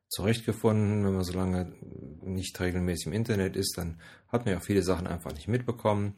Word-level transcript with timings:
zurechtgefunden. 0.09 1.05
Wenn 1.05 1.13
man 1.13 1.23
so 1.23 1.33
lange 1.33 1.73
nicht 2.21 2.59
regelmäßig 2.59 3.07
im 3.07 3.13
Internet 3.13 3.55
ist, 3.55 3.77
dann 3.77 3.99
hat 4.27 4.45
man 4.45 4.55
ja 4.55 4.59
viele 4.59 4.83
Sachen 4.83 5.07
einfach 5.07 5.33
nicht 5.33 5.47
mitbekommen. 5.47 6.15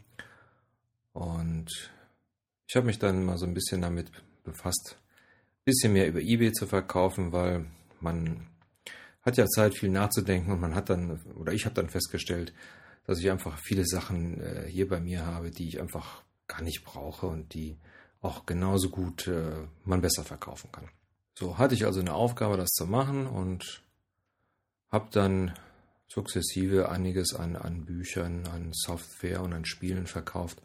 Und 1.14 1.92
ich 2.68 2.76
habe 2.76 2.88
mich 2.88 3.00
dann 3.00 3.24
mal 3.24 3.38
so 3.38 3.46
ein 3.46 3.54
bisschen 3.54 3.82
damit 3.82 4.12
befasst, 4.44 4.98
ein 4.98 5.66
bisschen 5.66 5.94
mehr 5.94 6.08
über 6.08 6.20
eBay 6.20 6.52
zu 6.52 6.68
verkaufen, 6.68 7.32
weil 7.32 7.66
man 8.00 8.48
hat 9.22 9.38
ja 9.38 9.48
Zeit, 9.48 9.76
viel 9.78 9.90
nachzudenken 9.90 10.52
und 10.52 10.60
man 10.60 10.76
hat 10.76 10.90
dann, 10.90 11.22
oder 11.36 11.54
ich 11.54 11.66
habe 11.66 11.76
dann 11.76 11.90
festgestellt, 11.90 12.54
dass 13.06 13.20
ich 13.20 13.32
einfach 13.32 13.58
viele 13.58 13.86
Sachen 13.86 14.42
äh, 14.42 14.66
hier 14.68 14.88
bei 14.88 15.00
mir 15.00 15.26
habe, 15.26 15.52
die 15.52 15.68
ich 15.68 15.80
einfach 15.80 16.24
gar 16.48 16.62
nicht 16.62 16.84
brauche 16.84 17.28
und 17.28 17.54
die 17.54 17.78
auch 18.22 18.46
genauso 18.46 18.90
gut 18.90 19.28
äh, 19.28 19.68
man 19.86 20.02
besser 20.02 20.24
verkaufen 20.24 20.72
kann. 20.72 20.90
So 21.36 21.58
hatte 21.58 21.76
ich 21.76 21.86
also 21.86 22.00
eine 22.00 22.14
Aufgabe, 22.14 22.58
das 22.58 22.70
zu 22.70 22.86
machen 22.86 23.28
und 23.28 23.84
habe 24.92 25.08
dann 25.12 25.54
sukzessive 26.08 26.90
einiges 26.90 27.34
an, 27.34 27.56
an 27.56 27.86
Büchern, 27.86 28.46
an 28.48 28.72
Software 28.74 29.42
und 29.42 29.54
an 29.54 29.66
Spielen 29.66 30.06
verkauft. 30.06 30.62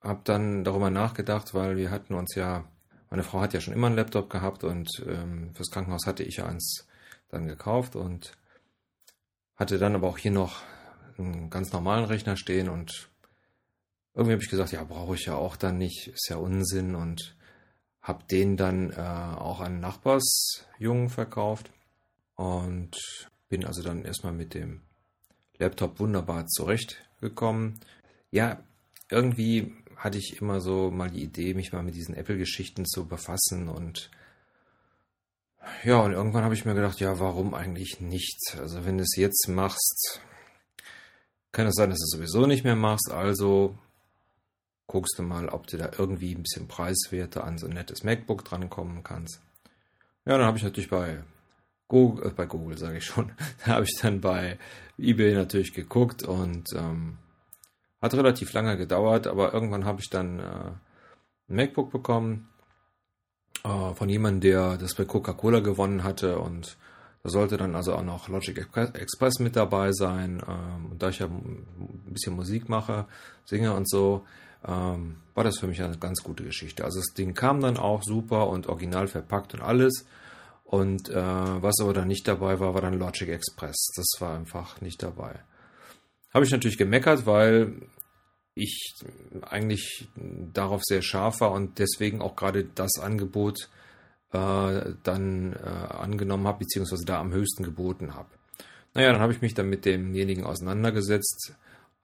Habe 0.00 0.22
dann 0.24 0.64
darüber 0.64 0.90
nachgedacht, 0.90 1.54
weil 1.54 1.76
wir 1.76 1.92
hatten 1.92 2.14
uns 2.14 2.34
ja, 2.34 2.64
meine 3.08 3.22
Frau 3.22 3.40
hat 3.40 3.54
ja 3.54 3.60
schon 3.60 3.74
immer 3.74 3.86
einen 3.86 3.96
Laptop 3.96 4.28
gehabt 4.28 4.64
und 4.64 4.88
ähm, 5.06 5.54
fürs 5.54 5.70
Krankenhaus 5.70 6.06
hatte 6.06 6.24
ich 6.24 6.42
eins 6.42 6.88
dann 7.28 7.46
gekauft 7.46 7.94
und 7.94 8.32
hatte 9.54 9.78
dann 9.78 9.94
aber 9.94 10.08
auch 10.08 10.18
hier 10.18 10.32
noch 10.32 10.62
einen 11.18 11.48
ganz 11.50 11.72
normalen 11.72 12.04
Rechner 12.04 12.36
stehen 12.36 12.68
und 12.68 13.08
irgendwie 14.14 14.32
habe 14.32 14.42
ich 14.42 14.50
gesagt, 14.50 14.72
ja, 14.72 14.82
brauche 14.82 15.14
ich 15.14 15.26
ja 15.26 15.36
auch 15.36 15.56
dann 15.56 15.78
nicht, 15.78 16.08
ist 16.08 16.28
ja 16.28 16.36
Unsinn 16.36 16.96
und 16.96 17.36
habe 18.02 18.24
den 18.30 18.56
dann 18.56 18.90
äh, 18.90 18.96
auch 18.96 19.60
an 19.60 19.80
Nachbarsjungen 19.80 21.08
verkauft 21.08 21.70
und 22.34 22.96
bin 23.48 23.64
also 23.64 23.82
dann 23.82 24.04
erstmal 24.04 24.32
mit 24.32 24.54
dem 24.54 24.82
Laptop 25.58 26.00
wunderbar 26.00 26.46
zurechtgekommen. 26.46 27.78
Ja, 28.30 28.60
irgendwie 29.10 29.72
hatte 29.96 30.18
ich 30.18 30.40
immer 30.40 30.60
so 30.60 30.90
mal 30.90 31.10
die 31.10 31.22
Idee, 31.22 31.54
mich 31.54 31.72
mal 31.72 31.82
mit 31.82 31.94
diesen 31.94 32.16
Apple-Geschichten 32.16 32.84
zu 32.86 33.06
befassen 33.06 33.68
und 33.68 34.10
ja, 35.84 36.00
und 36.00 36.12
irgendwann 36.12 36.42
habe 36.42 36.54
ich 36.54 36.64
mir 36.64 36.74
gedacht, 36.74 36.98
ja, 36.98 37.20
warum 37.20 37.54
eigentlich 37.54 38.00
nicht? 38.00 38.56
Also 38.58 38.84
wenn 38.84 38.98
du 38.98 39.04
es 39.04 39.14
jetzt 39.16 39.48
machst, 39.48 40.20
kann 41.52 41.66
es 41.66 41.74
sein, 41.74 41.90
dass 41.90 42.00
du 42.00 42.04
es 42.04 42.10
sowieso 42.10 42.46
nicht 42.46 42.64
mehr 42.64 42.74
machst. 42.74 43.12
Also 43.12 43.78
guckst 44.86 45.18
du 45.18 45.22
mal, 45.22 45.48
ob 45.48 45.66
du 45.66 45.76
da 45.76 45.90
irgendwie 45.96 46.34
ein 46.34 46.42
bisschen 46.42 46.68
preiswerter 46.68 47.44
an 47.44 47.58
so 47.58 47.66
ein 47.66 47.74
nettes 47.74 48.04
MacBook 48.04 48.44
drankommen 48.44 49.02
kannst. 49.02 49.40
Ja, 50.24 50.36
dann 50.36 50.46
habe 50.46 50.58
ich 50.58 50.64
natürlich 50.64 50.90
bei 50.90 51.22
Google, 51.88 52.26
äh, 52.26 52.30
bei 52.30 52.46
Google 52.46 52.78
sage 52.78 52.98
ich 52.98 53.04
schon, 53.04 53.32
da 53.64 53.72
habe 53.72 53.84
ich 53.84 53.98
dann 54.00 54.20
bei 54.20 54.58
eBay 54.98 55.34
natürlich 55.34 55.72
geguckt 55.72 56.22
und 56.22 56.72
ähm, 56.74 57.18
hat 58.00 58.14
relativ 58.14 58.52
lange 58.52 58.76
gedauert, 58.76 59.26
aber 59.26 59.52
irgendwann 59.54 59.84
habe 59.84 60.00
ich 60.00 60.10
dann 60.10 60.38
äh, 60.38 60.72
ein 61.48 61.56
MacBook 61.56 61.90
bekommen 61.90 62.48
äh, 63.64 63.94
von 63.94 64.08
jemandem, 64.08 64.40
der 64.40 64.76
das 64.76 64.94
bei 64.94 65.04
Coca-Cola 65.04 65.60
gewonnen 65.60 66.02
hatte 66.04 66.38
und 66.38 66.76
da 67.22 67.30
sollte 67.30 67.56
dann 67.56 67.76
also 67.76 67.94
auch 67.94 68.02
noch 68.02 68.28
Logic 68.28 68.58
Express 68.58 69.38
mit 69.38 69.54
dabei 69.54 69.92
sein. 69.92 70.42
Ähm, 70.46 70.90
und 70.90 71.02
da 71.02 71.08
ich 71.08 71.20
ja 71.20 71.26
ein 71.26 71.66
bisschen 72.06 72.34
Musik 72.34 72.68
mache, 72.68 73.06
singe 73.44 73.74
und 73.74 73.88
so, 73.88 74.26
ähm, 74.66 75.16
war 75.34 75.44
das 75.44 75.58
für 75.58 75.66
mich 75.66 75.82
eine 75.82 75.98
ganz 75.98 76.22
gute 76.22 76.44
Geschichte. 76.44 76.84
Also 76.84 77.00
das 77.00 77.14
Ding 77.14 77.34
kam 77.34 77.60
dann 77.60 77.76
auch 77.76 78.02
super 78.02 78.48
und 78.48 78.66
original 78.66 79.08
verpackt 79.08 79.54
und 79.54 79.62
alles. 79.62 80.06
Und 80.64 81.10
äh, 81.10 81.14
was 81.14 81.80
aber 81.80 81.92
dann 81.92 82.08
nicht 82.08 82.26
dabei 82.26 82.60
war, 82.60 82.74
war 82.74 82.80
dann 82.80 82.98
Logic 82.98 83.28
Express. 83.28 83.92
Das 83.96 84.06
war 84.20 84.36
einfach 84.36 84.80
nicht 84.80 85.02
dabei. 85.02 85.40
Habe 86.32 86.44
ich 86.44 86.50
natürlich 86.50 86.78
gemeckert, 86.78 87.26
weil 87.26 87.82
ich 88.54 88.94
eigentlich 89.42 90.08
darauf 90.52 90.82
sehr 90.82 91.02
scharf 91.02 91.40
war 91.40 91.52
und 91.52 91.78
deswegen 91.78 92.20
auch 92.20 92.36
gerade 92.36 92.64
das 92.64 92.98
Angebot 92.98 93.68
äh, 94.32 94.94
dann 95.02 95.52
äh, 95.54 95.68
angenommen 95.68 96.46
habe, 96.46 96.60
beziehungsweise 96.60 97.04
da 97.04 97.20
am 97.20 97.32
höchsten 97.32 97.64
geboten 97.64 98.14
habe. 98.14 98.28
Naja, 98.94 99.12
dann 99.12 99.20
habe 99.20 99.32
ich 99.32 99.40
mich 99.40 99.54
dann 99.54 99.68
mit 99.68 99.84
demjenigen 99.84 100.44
auseinandergesetzt. 100.44 101.54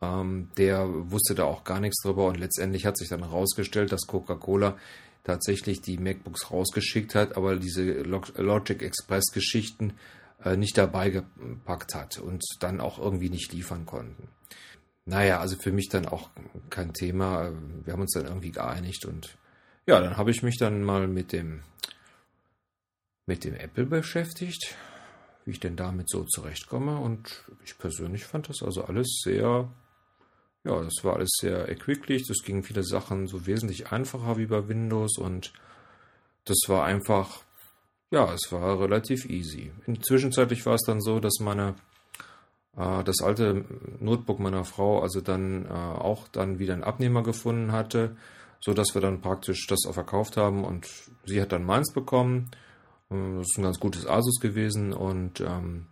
Ähm, 0.01 0.51
der 0.57 0.87
wusste 1.11 1.35
da 1.35 1.45
auch 1.45 1.65
gar 1.65 1.81
nichts 1.81 2.03
drüber 2.03 2.27
und 2.27 2.39
letztendlich 2.39 2.87
hat 2.87 2.97
sich 2.97 3.09
dann 3.09 3.25
herausgestellt, 3.25 3.93
dass 3.93 4.07
Coca-Cola 4.07 4.77
tatsächlich 5.25 5.83
die 5.83 5.99
MacBooks 5.99 6.51
rausgeschickt 6.51 7.15
hat, 7.15 7.37
aber 7.37 7.57
diese 7.57 7.83
Logic 8.03 8.83
Express 8.83 9.27
Geschichten 9.33 9.95
äh, 10.45 10.57
nicht 10.57 10.79
dabei 10.79 11.11
gepackt 11.11 11.95
hat 11.95 12.19
und 12.19 12.45
dann 12.61 12.81
auch 12.81 12.99
irgendwie 12.99 13.29
nicht 13.29 13.53
liefern 13.53 13.87
konnten. 13.87 14.29
Naja, 15.05 15.41
also 15.41 15.57
für 15.57 15.73
mich 15.73 15.89
dann 15.89 16.07
auch 16.07 16.31
kein 16.71 16.93
Thema. 16.93 17.51
Wir 17.85 17.93
haben 17.93 18.03
uns 18.03 18.13
dann 18.13 18.27
irgendwie 18.27 18.53
geeinigt 18.53 19.05
und 19.05 19.37
ja, 19.87 20.01
dann 20.01 20.17
habe 20.17 20.31
ich 20.31 20.43
mich 20.43 20.59
dann 20.59 20.83
mal 20.83 21.09
mit 21.09 21.33
dem 21.33 21.63
mit 23.27 23.45
dem 23.45 23.55
Apple 23.55 23.85
beschäftigt, 23.85 24.75
wie 25.45 25.51
ich 25.53 25.61
denn 25.61 25.77
damit 25.77 26.09
so 26.09 26.25
zurechtkomme 26.25 26.99
und 26.99 27.45
ich 27.65 27.77
persönlich 27.77 28.25
fand 28.25 28.49
das 28.49 28.63
also 28.63 28.85
alles 28.85 29.21
sehr 29.23 29.71
ja, 30.69 30.83
das 30.83 31.03
war 31.03 31.17
alles 31.17 31.31
sehr 31.41 31.69
erquicklich, 31.69 32.27
das 32.29 32.45
ging 32.45 32.63
viele 32.63 32.85
Sachen 32.85 33.27
so 33.27 33.47
wesentlich 33.47 33.91
einfacher 33.91 34.37
wie 34.37 34.47
bei 34.47 34.69
Windows 34.69 35.19
und 35.19 35.53
das 36.45 36.59
war 36.69 36.85
einfach 36.85 37.43
ja, 38.11 38.33
es 38.33 38.51
war 38.53 38.81
relativ 38.81 39.27
easy. 39.27 39.71
Zwischenzeitlich 40.01 40.65
war 40.65 40.75
es 40.75 40.83
dann 40.83 41.01
so, 41.01 41.21
dass 41.21 41.41
meine 41.41 41.75
äh, 42.77 43.05
das 43.05 43.21
alte 43.23 43.65
Notebook 44.01 44.39
meiner 44.39 44.65
Frau 44.65 45.03
also 45.03 45.21
dann 45.21 45.67
äh, 45.67 45.69
auch 45.69 46.29
dann 46.29 46.59
wieder 46.59 46.75
einen 46.75 46.85
Abnehmer 46.85 47.23
gefunden 47.23 47.73
hatte, 47.73 48.17
so 48.61 48.73
dass 48.73 48.95
wir 48.95 49.03
dann 49.03 49.21
praktisch 49.21 49.67
das 49.67 49.81
auch 49.87 49.95
verkauft 49.95 50.37
haben 50.37 50.65
und 50.65 50.89
sie 51.27 51.41
hat 51.41 51.53
dann 51.53 51.65
meins 51.65 51.93
bekommen. 51.93 52.51
Äh, 53.11 53.37
das 53.37 53.49
ist 53.51 53.59
ein 53.59 53.65
ganz 53.65 53.79
gutes 53.79 54.07
Asus 54.07 54.41
gewesen 54.41 54.93
und 54.93 55.41
ähm, 55.41 55.87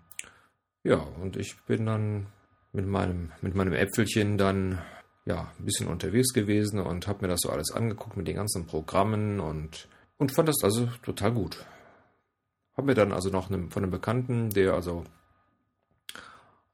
ja, 0.84 0.99
und 1.20 1.37
ich 1.37 1.56
bin 1.67 1.87
dann 1.87 2.26
mit 2.73 2.87
meinem, 2.87 3.33
mit 3.41 3.55
meinem 3.55 3.73
Äpfelchen 3.73 4.39
dann 4.39 4.79
ja, 5.25 5.53
ein 5.59 5.65
bisschen 5.65 5.89
unterwegs 5.89 6.33
gewesen 6.33 6.81
und 6.81 7.07
habe 7.09 7.23
mir 7.23 7.29
das 7.29 7.41
so 7.43 7.51
alles 7.51 7.73
angeguckt 7.73 8.17
mit 8.17 8.29
den 8.29 8.37
ganzen 8.37 8.67
Programmen 8.67 9.41
und, 9.41 9.89
und 10.19 10.33
fand 10.33 10.49
das 10.49 10.63
also 10.63 10.87
total 11.03 11.33
gut. 11.33 11.67
Habe 12.77 12.87
mir 12.87 12.95
dann 12.95 13.13
also 13.13 13.31
noch 13.31 13.51
eine, 13.51 13.71
von 13.71 13.83
einem 13.83 13.91
Bekannten, 13.91 14.51
der 14.51 14.75
also 14.75 15.05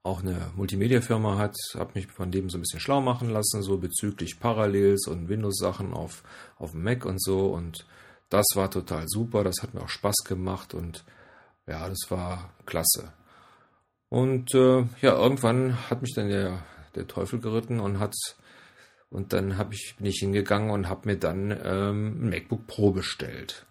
auch 0.02 0.20
eine 0.20 0.50
Multimedia-Firma 0.56 1.38
hat, 1.38 1.56
habe 1.74 1.92
mich 1.94 2.08
von 2.08 2.30
dem 2.30 2.50
so 2.50 2.58
ein 2.58 2.62
bisschen 2.62 2.80
schlau 2.80 3.00
machen 3.00 3.30
lassen, 3.30 3.62
so 3.62 3.78
bezüglich 3.78 4.40
Parallels 4.40 5.06
und 5.06 5.28
Windows-Sachen 5.28 5.94
auf, 5.94 6.24
auf 6.58 6.72
dem 6.72 6.82
Mac 6.82 7.04
und 7.04 7.22
so. 7.22 7.46
Und 7.46 7.86
das 8.28 8.46
war 8.54 8.70
total 8.70 9.04
super, 9.06 9.44
das 9.44 9.62
hat 9.62 9.74
mir 9.74 9.82
auch 9.82 9.88
Spaß 9.88 10.24
gemacht 10.26 10.74
und 10.74 11.04
ja, 11.66 11.88
das 11.88 12.00
war 12.08 12.52
klasse. 12.66 13.12
Und 14.12 14.54
äh, 14.54 14.84
ja, 15.00 15.16
irgendwann 15.16 15.88
hat 15.88 16.02
mich 16.02 16.12
dann 16.14 16.28
der, 16.28 16.62
der 16.94 17.08
Teufel 17.08 17.40
geritten 17.40 17.80
und 17.80 17.98
hat 17.98 18.12
und 19.08 19.32
dann 19.32 19.56
habe 19.56 19.72
ich 19.72 19.94
bin 19.96 20.04
ich 20.04 20.18
hingegangen 20.18 20.68
und 20.68 20.90
habe 20.90 21.08
mir 21.08 21.16
dann 21.16 21.50
ähm, 21.64 22.18
ein 22.20 22.28
MacBook 22.28 22.66
Pro 22.66 22.90
bestellt. 22.90 23.64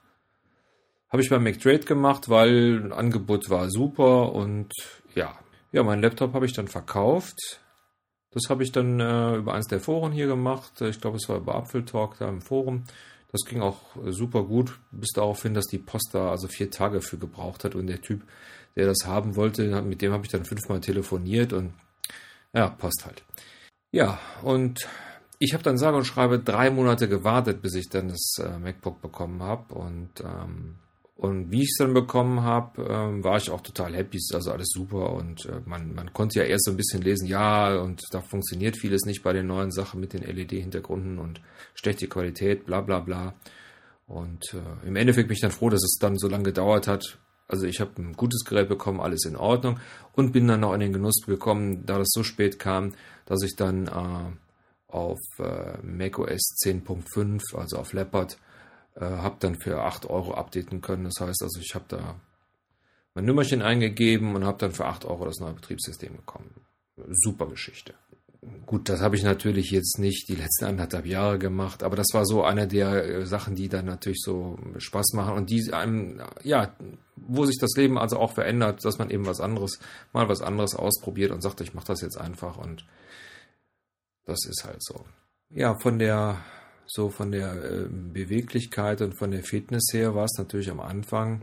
Habe 1.09 1.21
ich 1.21 1.29
beim 1.29 1.43
McTrade 1.43 1.85
gemacht, 1.85 2.27
weil 2.27 2.81
ein 2.83 2.91
Angebot 2.91 3.51
war 3.51 3.69
super 3.69 4.33
und 4.33 4.73
ja. 5.13 5.37
Ja, 5.73 5.83
meinen 5.83 6.01
Laptop 6.01 6.33
habe 6.33 6.47
ich 6.47 6.53
dann 6.53 6.67
verkauft. 6.67 7.61
Das 8.31 8.49
habe 8.49 8.63
ich 8.63 8.71
dann 8.71 8.99
äh, 8.99 9.35
über 9.35 9.53
eins 9.53 9.67
der 9.67 9.79
Foren 9.79 10.11
hier 10.11 10.25
gemacht. 10.25 10.81
Ich 10.81 10.99
glaube, 10.99 11.17
es 11.17 11.29
war 11.29 11.37
über 11.37 11.53
Apfeltalk 11.53 12.17
da 12.17 12.27
im 12.27 12.41
Forum. 12.41 12.85
Das 13.31 13.41
ging 13.47 13.61
auch 13.61 13.79
super 14.07 14.43
gut, 14.43 14.79
bis 14.89 15.11
darauf 15.13 15.43
hin, 15.43 15.53
dass 15.53 15.67
die 15.67 15.77
Post 15.77 16.09
da 16.13 16.31
also 16.31 16.47
vier 16.47 16.71
Tage 16.71 17.01
für 17.01 17.19
gebraucht 17.19 17.63
hat 17.63 17.75
und 17.75 17.85
der 17.85 18.01
Typ, 18.01 18.23
der 18.75 18.87
das 18.87 19.05
haben 19.05 19.35
wollte, 19.35 19.81
mit 19.81 20.01
dem 20.01 20.11
habe 20.13 20.25
ich 20.25 20.31
dann 20.31 20.45
fünfmal 20.45 20.79
telefoniert 20.79 21.53
und 21.53 21.73
ja, 22.53 22.69
Post 22.69 23.03
halt. 23.05 23.23
Ja, 23.91 24.19
und 24.41 24.87
ich 25.39 25.53
habe 25.53 25.63
dann 25.63 25.77
sage 25.77 25.97
und 25.97 26.05
schreibe 26.05 26.39
drei 26.39 26.69
Monate 26.69 27.07
gewartet, 27.07 27.61
bis 27.61 27.75
ich 27.75 27.89
dann 27.89 28.09
das 28.09 28.35
äh, 28.39 28.57
MacBook 28.57 29.01
bekommen 29.01 29.41
habe 29.41 29.73
und 29.73 30.21
ähm, 30.21 30.75
und 31.21 31.51
wie 31.51 31.61
ich 31.61 31.69
es 31.69 31.77
dann 31.77 31.93
bekommen 31.93 32.41
habe, 32.41 32.81
ähm, 32.81 33.23
war 33.23 33.37
ich 33.37 33.51
auch 33.51 33.61
total 33.61 33.93
happy. 33.93 34.17
Ist 34.17 34.33
also 34.33 34.51
alles 34.53 34.69
super 34.73 35.13
und 35.13 35.45
äh, 35.45 35.61
man, 35.67 35.93
man 35.93 36.11
konnte 36.13 36.39
ja 36.39 36.45
erst 36.45 36.65
so 36.65 36.71
ein 36.71 36.77
bisschen 36.77 37.03
lesen, 37.03 37.27
ja, 37.27 37.75
und 37.79 38.01
da 38.09 38.21
funktioniert 38.21 38.75
vieles 38.75 39.03
nicht 39.05 39.21
bei 39.21 39.31
den 39.31 39.45
neuen 39.45 39.71
Sachen 39.71 39.99
mit 39.99 40.13
den 40.13 40.23
LED-Hintergründen 40.23 41.19
und 41.19 41.39
schlechte 41.75 42.07
Qualität, 42.07 42.65
bla 42.65 42.81
bla 42.81 43.01
bla. 43.01 43.35
Und 44.07 44.55
äh, 44.55 44.87
im 44.87 44.95
Endeffekt 44.95 45.27
bin 45.27 45.35
ich 45.35 45.41
dann 45.41 45.51
froh, 45.51 45.69
dass 45.69 45.83
es 45.83 45.99
dann 45.99 46.17
so 46.17 46.27
lange 46.27 46.45
gedauert 46.45 46.87
hat. 46.87 47.19
Also 47.51 47.65
ich 47.65 47.79
habe 47.79 48.01
ein 48.01 48.13
gutes 48.13 48.45
Gerät 48.45 48.69
bekommen, 48.69 49.01
alles 49.01 49.25
in 49.25 49.35
Ordnung 49.35 49.79
und 50.13 50.31
bin 50.31 50.47
dann 50.47 50.61
noch 50.61 50.73
in 50.73 50.79
den 50.79 50.93
Genuss 50.93 51.21
gekommen, 51.25 51.85
da 51.85 51.97
das 51.97 52.09
so 52.11 52.23
spät 52.23 52.59
kam, 52.59 52.93
dass 53.25 53.43
ich 53.43 53.55
dann 53.55 53.87
äh, 53.87 54.93
auf 54.93 55.19
äh, 55.39 55.77
macOS 55.83 56.41
10.5, 56.63 57.55
also 57.55 57.77
auf 57.77 57.93
Leopard, 57.93 58.37
äh, 58.95 59.05
habe 59.05 59.37
dann 59.39 59.55
für 59.59 59.81
8 59.81 60.09
Euro 60.09 60.33
updaten 60.33 60.81
können. 60.81 61.05
Das 61.05 61.19
heißt 61.19 61.41
also, 61.43 61.59
ich 61.59 61.75
habe 61.75 61.85
da 61.87 62.15
mein 63.13 63.25
Nummerchen 63.25 63.61
eingegeben 63.61 64.35
und 64.35 64.45
habe 64.45 64.57
dann 64.57 64.71
für 64.71 64.85
8 64.85 65.05
Euro 65.05 65.25
das 65.25 65.39
neue 65.39 65.53
Betriebssystem 65.53 66.15
bekommen. 66.15 66.49
Super 67.09 67.47
Geschichte. 67.47 67.93
Gut, 68.65 68.89
das 68.89 69.01
habe 69.01 69.15
ich 69.15 69.23
natürlich 69.23 69.69
jetzt 69.69 69.99
nicht 69.99 70.27
die 70.27 70.35
letzten 70.35 70.65
anderthalb 70.65 71.05
Jahre 71.05 71.37
gemacht, 71.37 71.83
aber 71.83 71.95
das 71.95 72.07
war 72.13 72.25
so 72.25 72.43
eine 72.43 72.67
der 72.67 73.05
äh, 73.05 73.25
Sachen, 73.25 73.55
die 73.55 73.69
dann 73.69 73.85
natürlich 73.85 74.19
so 74.19 74.57
Spaß 74.77 75.13
machen 75.13 75.35
und 75.35 75.51
die 75.51 75.71
einem, 75.71 76.21
ja, 76.43 76.75
wo 77.35 77.45
sich 77.45 77.57
das 77.59 77.71
Leben 77.75 77.97
also 77.97 78.17
auch 78.17 78.33
verändert, 78.33 78.83
dass 78.83 78.97
man 78.97 79.09
eben 79.09 79.25
was 79.25 79.39
anderes, 79.39 79.79
mal 80.13 80.27
was 80.27 80.41
anderes 80.41 80.75
ausprobiert 80.75 81.31
und 81.31 81.41
sagt, 81.41 81.61
ich 81.61 81.73
mache 81.73 81.87
das 81.87 82.01
jetzt 82.01 82.17
einfach 82.17 82.57
und 82.57 82.85
das 84.25 84.45
ist 84.45 84.63
halt 84.65 84.83
so. 84.83 85.05
Ja, 85.49 85.75
von 85.75 85.99
der 85.99 86.37
so 86.93 87.09
von 87.09 87.31
der 87.31 87.53
äh, 87.53 87.87
Beweglichkeit 87.89 89.01
und 89.01 89.13
von 89.17 89.31
der 89.31 89.43
Fitness 89.43 89.93
her 89.93 90.13
war 90.13 90.25
es 90.25 90.37
natürlich 90.37 90.69
am 90.69 90.81
Anfang 90.81 91.41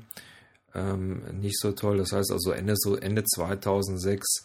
ähm, 0.74 1.22
nicht 1.40 1.58
so 1.58 1.72
toll. 1.72 1.96
Das 1.96 2.12
heißt 2.12 2.30
also 2.30 2.52
Ende, 2.52 2.74
so 2.76 2.96
Ende 2.96 3.24
2006 3.24 4.44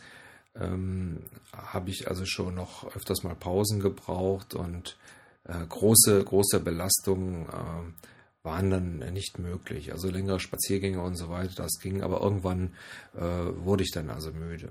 ähm, 0.56 1.24
habe 1.51 1.89
ich 1.89 2.07
also 2.07 2.25
schon 2.25 2.56
noch 2.56 2.96
öfters 2.96 3.24
mal 3.24 3.36
Pausen 3.36 3.81
gebraucht 3.81 4.54
und 4.54 4.98
äh, 5.46 5.66
große, 5.68 6.24
große 6.24 6.62
Belastungen 6.62 7.48
äh, 7.48 8.12
waren 8.44 8.69
dann 8.69 8.98
nicht 9.13 9.40
möglich. 9.40 9.92
Also 9.94 10.10
längere 10.10 10.40
Spaziergänge 10.40 11.01
und 11.01 11.16
so 11.16 11.30
weiter, 11.30 11.54
das 11.56 11.80
ging, 11.81 12.01
aber 12.01 12.22
irgendwann 12.22 12.74
äh, 13.16 13.19
wurde 13.22 13.84
ich 13.84 13.92
dann 13.92 14.10
also 14.10 14.31
müde. 14.31 14.69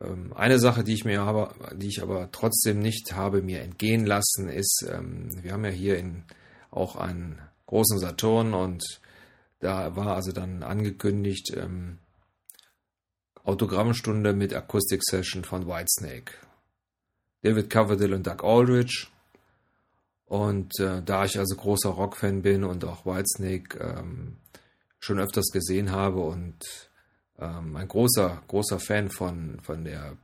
Ähm, 0.00 0.32
eine 0.34 0.58
Sache, 0.58 0.84
die 0.84 0.94
ich 0.94 1.04
mir 1.04 1.22
aber, 1.22 1.54
die 1.74 1.88
ich 1.88 2.02
aber 2.02 2.30
trotzdem 2.32 2.80
nicht 2.80 3.14
habe 3.14 3.42
mir 3.42 3.62
entgehen 3.62 4.04
lassen, 4.04 4.48
ist, 4.48 4.84
ähm, 4.90 5.30
wir 5.42 5.52
haben 5.52 5.64
ja 5.64 5.70
hier 5.70 5.98
in, 5.98 6.24
auch 6.70 6.96
einen 6.96 7.38
großen 7.66 7.98
Saturn 7.98 8.54
und 8.54 9.00
da 9.60 9.94
war 9.94 10.16
also 10.16 10.32
dann 10.32 10.64
angekündigt 10.64 11.52
ähm, 11.56 11.98
Autogrammstunde 13.44 14.32
mit 14.32 14.52
Akustik-Session 14.52 15.44
von 15.44 15.66
Whitesnake. 15.66 16.32
David 17.42 17.70
Coverdale 17.70 18.16
und 18.16 18.26
Doug 18.26 18.42
Aldrich. 18.42 19.11
Und 20.32 20.80
äh, 20.80 21.02
da 21.02 21.26
ich 21.26 21.38
also 21.38 21.54
großer 21.56 21.90
Rockfan 21.90 22.40
bin 22.40 22.64
und 22.64 22.86
auch 22.86 23.04
Whitesnake 23.04 23.78
ähm, 23.78 24.38
schon 24.98 25.18
öfters 25.18 25.50
gesehen 25.52 25.90
habe 25.90 26.20
und 26.20 26.90
ähm, 27.38 27.76
ein 27.76 27.86
großer, 27.86 28.42
großer 28.48 28.80
Fan 28.80 29.10
von, 29.10 29.60
von 29.60 29.84
der 29.84 30.16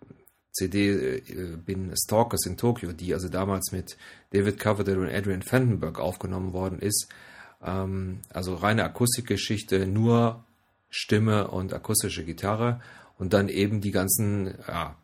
CD 0.51 1.19
äh, 1.19 1.57
bin 1.59 1.93
Stalkers 1.95 2.47
in 2.47 2.57
Tokyo, 2.57 2.93
die 2.93 3.13
also 3.13 3.29
damals 3.29 3.71
mit 3.71 3.99
David 4.31 4.59
Coverdale 4.59 5.01
und 5.01 5.11
Adrian 5.11 5.45
Vandenberg 5.45 6.01
aufgenommen 6.01 6.55
worden 6.55 6.79
ist. 6.79 7.11
Ähm, 7.63 8.23
also 8.31 8.55
reine 8.55 8.85
Akustikgeschichte, 8.85 9.87
nur 9.87 10.43
Stimme 10.89 11.49
und 11.49 11.75
akustische 11.75 12.25
Gitarre 12.25 12.81
und 13.19 13.35
dann 13.35 13.51
eben 13.51 13.83
die 13.83 13.91
ganzen 13.91 14.55
ja, 14.67 14.97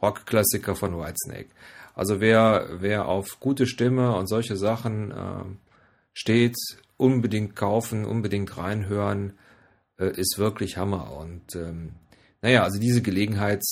Rockklassiker 0.00 0.74
von 0.74 0.96
Whitesnake. 0.96 1.50
Also 1.94 2.20
wer, 2.20 2.68
wer 2.78 3.06
auf 3.06 3.40
gute 3.40 3.66
Stimme 3.66 4.16
und 4.16 4.26
solche 4.26 4.56
Sachen 4.56 5.10
äh, 5.10 5.44
steht, 6.12 6.56
unbedingt 6.96 7.56
kaufen, 7.56 8.04
unbedingt 8.04 8.56
reinhören 8.56 9.34
äh, 9.98 10.10
ist 10.10 10.38
wirklich 10.38 10.76
Hammer. 10.76 11.16
Und 11.16 11.54
ähm, 11.56 11.92
naja, 12.42 12.62
also 12.62 12.78
diese 12.78 13.02
Gelegenheit, 13.02 13.62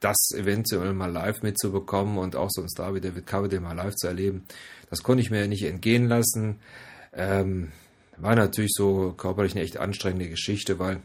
das 0.00 0.16
eventuell 0.34 0.92
mal 0.92 1.10
live 1.10 1.42
mitzubekommen 1.42 2.18
und 2.18 2.34
auch 2.34 2.50
so 2.50 2.62
ein 2.62 2.68
Star 2.68 2.94
wie 2.94 3.00
David 3.00 3.26
Coverdale 3.26 3.60
mal 3.60 3.76
live 3.76 3.94
zu 3.94 4.08
erleben, 4.08 4.44
das 4.90 5.02
konnte 5.02 5.22
ich 5.22 5.30
mir 5.30 5.46
nicht 5.48 5.64
entgehen 5.64 6.08
lassen. 6.08 6.60
Ähm, 7.12 7.72
war 8.16 8.34
natürlich 8.34 8.72
so 8.74 9.12
körperlich 9.12 9.54
eine 9.54 9.62
echt 9.64 9.78
anstrengende 9.78 10.28
Geschichte, 10.28 10.78
weil 10.78 11.02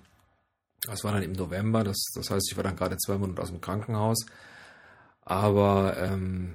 das 0.83 1.03
war 1.03 1.13
dann 1.13 1.23
im 1.23 1.33
November, 1.33 1.83
das, 1.83 1.97
das 2.13 2.29
heißt, 2.29 2.49
ich 2.51 2.57
war 2.57 2.63
dann 2.63 2.75
gerade 2.75 2.97
zwei 2.97 3.17
Monate 3.17 3.41
aus 3.41 3.49
dem 3.49 3.61
Krankenhaus. 3.61 4.25
Aber 5.27 5.97
ähm, 5.97 6.53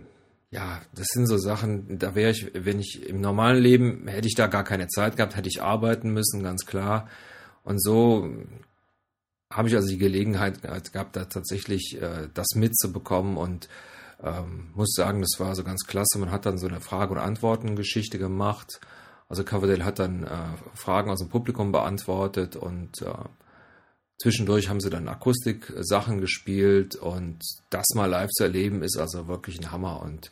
ja, 0.51 0.81
das 0.95 1.09
sind 1.09 1.27
so 1.27 1.37
Sachen, 1.37 1.99
da 1.99 2.15
wäre 2.15 2.31
ich, 2.31 2.53
wenn 2.55 2.81
ich 2.81 3.07
im 3.07 3.21
normalen 3.21 3.63
Leben 3.63 4.09
hätte 4.09 4.27
ich 4.27 4.35
da 4.35 4.47
gar 4.47 4.65
keine 4.65 4.89
Zeit 4.89 5.17
gehabt, 5.17 5.37
hätte 5.37 5.51
ich 5.51 5.63
arbeiten 5.63 6.11
müssen, 6.11 6.43
ganz 6.43 6.65
klar. 6.65 7.07
Und 7.65 7.83
so 7.83 8.31
habe 9.53 9.69
ich 9.69 9.75
also 9.75 9.89
die 9.89 9.99
Gelegenheit 9.99 10.63
gehabt, 10.63 11.17
da 11.17 11.27
tatsächlich 11.27 12.01
äh, 12.01 12.29
das 12.33 12.55
mitzubekommen 12.55 13.37
und 13.37 13.69
ähm, 14.23 14.71
muss 14.75 14.95
sagen, 14.95 15.21
das 15.21 15.39
war 15.39 15.55
so 15.55 15.65
ganz 15.65 15.87
klasse. 15.87 16.19
Man 16.19 16.31
hat 16.31 16.47
dann 16.47 16.57
so 16.57 16.67
eine 16.67 16.81
Frage- 16.81 17.13
und 17.13 17.19
Antworten-Geschichte 17.19 18.19
gemacht. 18.19 18.81
Also 19.29 19.45
Coverdale 19.45 19.85
hat 19.85 19.99
dann 19.99 20.25
äh, 20.25 20.29
Fragen 20.75 21.11
aus 21.11 21.19
dem 21.19 21.29
Publikum 21.29 21.73
beantwortet 21.73 22.57
und 22.57 23.03
äh, 23.03 23.13
zwischendurch 24.23 24.69
haben 24.69 24.81
sie 24.81 24.89
dann 24.89 25.09
Akustik-Sachen 25.09 26.21
gespielt 26.21 26.95
und 26.95 27.41
das 27.71 27.87
mal 27.95 28.07
live 28.07 28.31
zu 28.31 28.45
erleben 28.45 28.83
ist 28.83 28.97
also 28.97 29.27
wirklich 29.27 29.59
ein 29.61 29.73
Hammer 29.73 30.01
und 30.01 30.31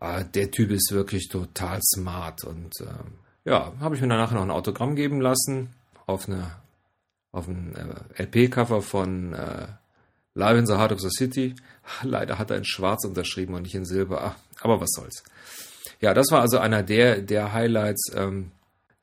äh, 0.00 0.24
der 0.34 0.50
Typ 0.50 0.72
ist 0.72 0.90
wirklich 0.90 1.28
total 1.28 1.80
smart 1.82 2.42
und 2.42 2.72
äh, 2.80 3.48
ja, 3.48 3.72
habe 3.78 3.94
ich 3.94 4.00
mir 4.00 4.08
danach 4.08 4.32
noch 4.32 4.42
ein 4.42 4.50
Autogramm 4.50 4.96
geben 4.96 5.20
lassen 5.20 5.70
auf 6.06 6.28
eine 6.28 6.50
auf 7.30 7.48
ein 7.48 7.74
äh, 7.74 8.22
LP-Cover 8.22 8.82
von 8.82 9.32
äh, 9.32 9.66
Live 10.34 10.58
in 10.58 10.66
the 10.66 10.74
Heart 10.74 10.92
of 10.92 11.00
the 11.00 11.10
City. 11.10 11.54
Leider 12.02 12.38
hat 12.38 12.50
er 12.50 12.56
in 12.56 12.64
Schwarz 12.64 13.04
unterschrieben 13.04 13.54
und 13.54 13.62
nicht 13.62 13.74
in 13.74 13.84
Silber. 13.84 14.22
Ach, 14.22 14.36
aber 14.62 14.80
was 14.80 14.90
soll's. 14.90 15.22
Ja, 16.00 16.14
das 16.14 16.30
war 16.30 16.40
also 16.40 16.58
einer 16.58 16.82
der 16.82 17.20
der 17.22 17.52
Highlights. 17.52 18.12
Ähm, 18.14 18.50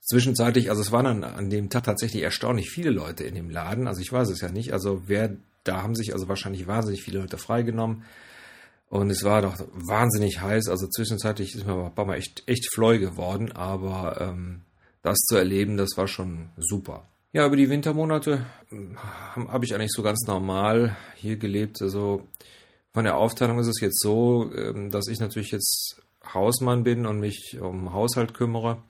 zwischenzeitlich, 0.01 0.69
also 0.69 0.81
es 0.81 0.91
waren 0.91 1.05
dann 1.05 1.23
an 1.23 1.49
dem 1.49 1.69
Tag 1.69 1.83
tatsächlich 1.83 2.23
erstaunlich 2.23 2.69
viele 2.69 2.89
Leute 2.89 3.23
in 3.23 3.35
dem 3.35 3.49
Laden. 3.49 3.87
Also 3.87 4.01
ich 4.01 4.11
weiß 4.11 4.29
es 4.29 4.41
ja 4.41 4.49
nicht. 4.49 4.73
Also 4.73 5.03
wer 5.07 5.35
da 5.63 5.83
haben 5.83 5.95
sich 5.95 6.13
also 6.13 6.27
wahrscheinlich 6.27 6.67
wahnsinnig 6.67 7.03
viele 7.03 7.19
Leute 7.19 7.37
freigenommen. 7.37 8.03
Und 8.89 9.09
es 9.09 9.23
war 9.23 9.41
doch 9.41 9.55
wahnsinnig 9.73 10.41
heiß. 10.41 10.67
Also 10.67 10.87
zwischenzeitlich 10.87 11.55
ist 11.55 11.65
mir 11.65 11.85
ein 11.85 11.95
paar 11.95 12.05
Mal 12.05 12.17
echt, 12.17 12.43
echt 12.47 12.73
fleu 12.73 12.99
geworden. 12.99 13.51
Aber 13.51 14.19
ähm, 14.19 14.61
das 15.01 15.17
zu 15.19 15.37
erleben, 15.37 15.77
das 15.77 15.91
war 15.95 16.07
schon 16.07 16.49
super. 16.57 17.07
Ja, 17.31 17.45
über 17.45 17.55
die 17.55 17.69
Wintermonate 17.69 18.45
hm, 18.69 18.97
habe 19.35 19.63
ich 19.63 19.73
eigentlich 19.73 19.93
so 19.93 20.03
ganz 20.03 20.27
normal 20.27 20.97
hier 21.15 21.37
gelebt. 21.37 21.81
Also 21.81 22.27
von 22.91 23.05
der 23.05 23.15
Aufteilung 23.15 23.59
ist 23.59 23.67
es 23.67 23.79
jetzt 23.79 24.01
so, 24.01 24.51
ähm, 24.53 24.91
dass 24.91 25.07
ich 25.07 25.21
natürlich 25.21 25.51
jetzt 25.51 26.01
Hausmann 26.33 26.83
bin 26.83 27.05
und 27.05 27.19
mich 27.19 27.59
um 27.61 27.93
Haushalt 27.93 28.33
kümmere. 28.33 28.83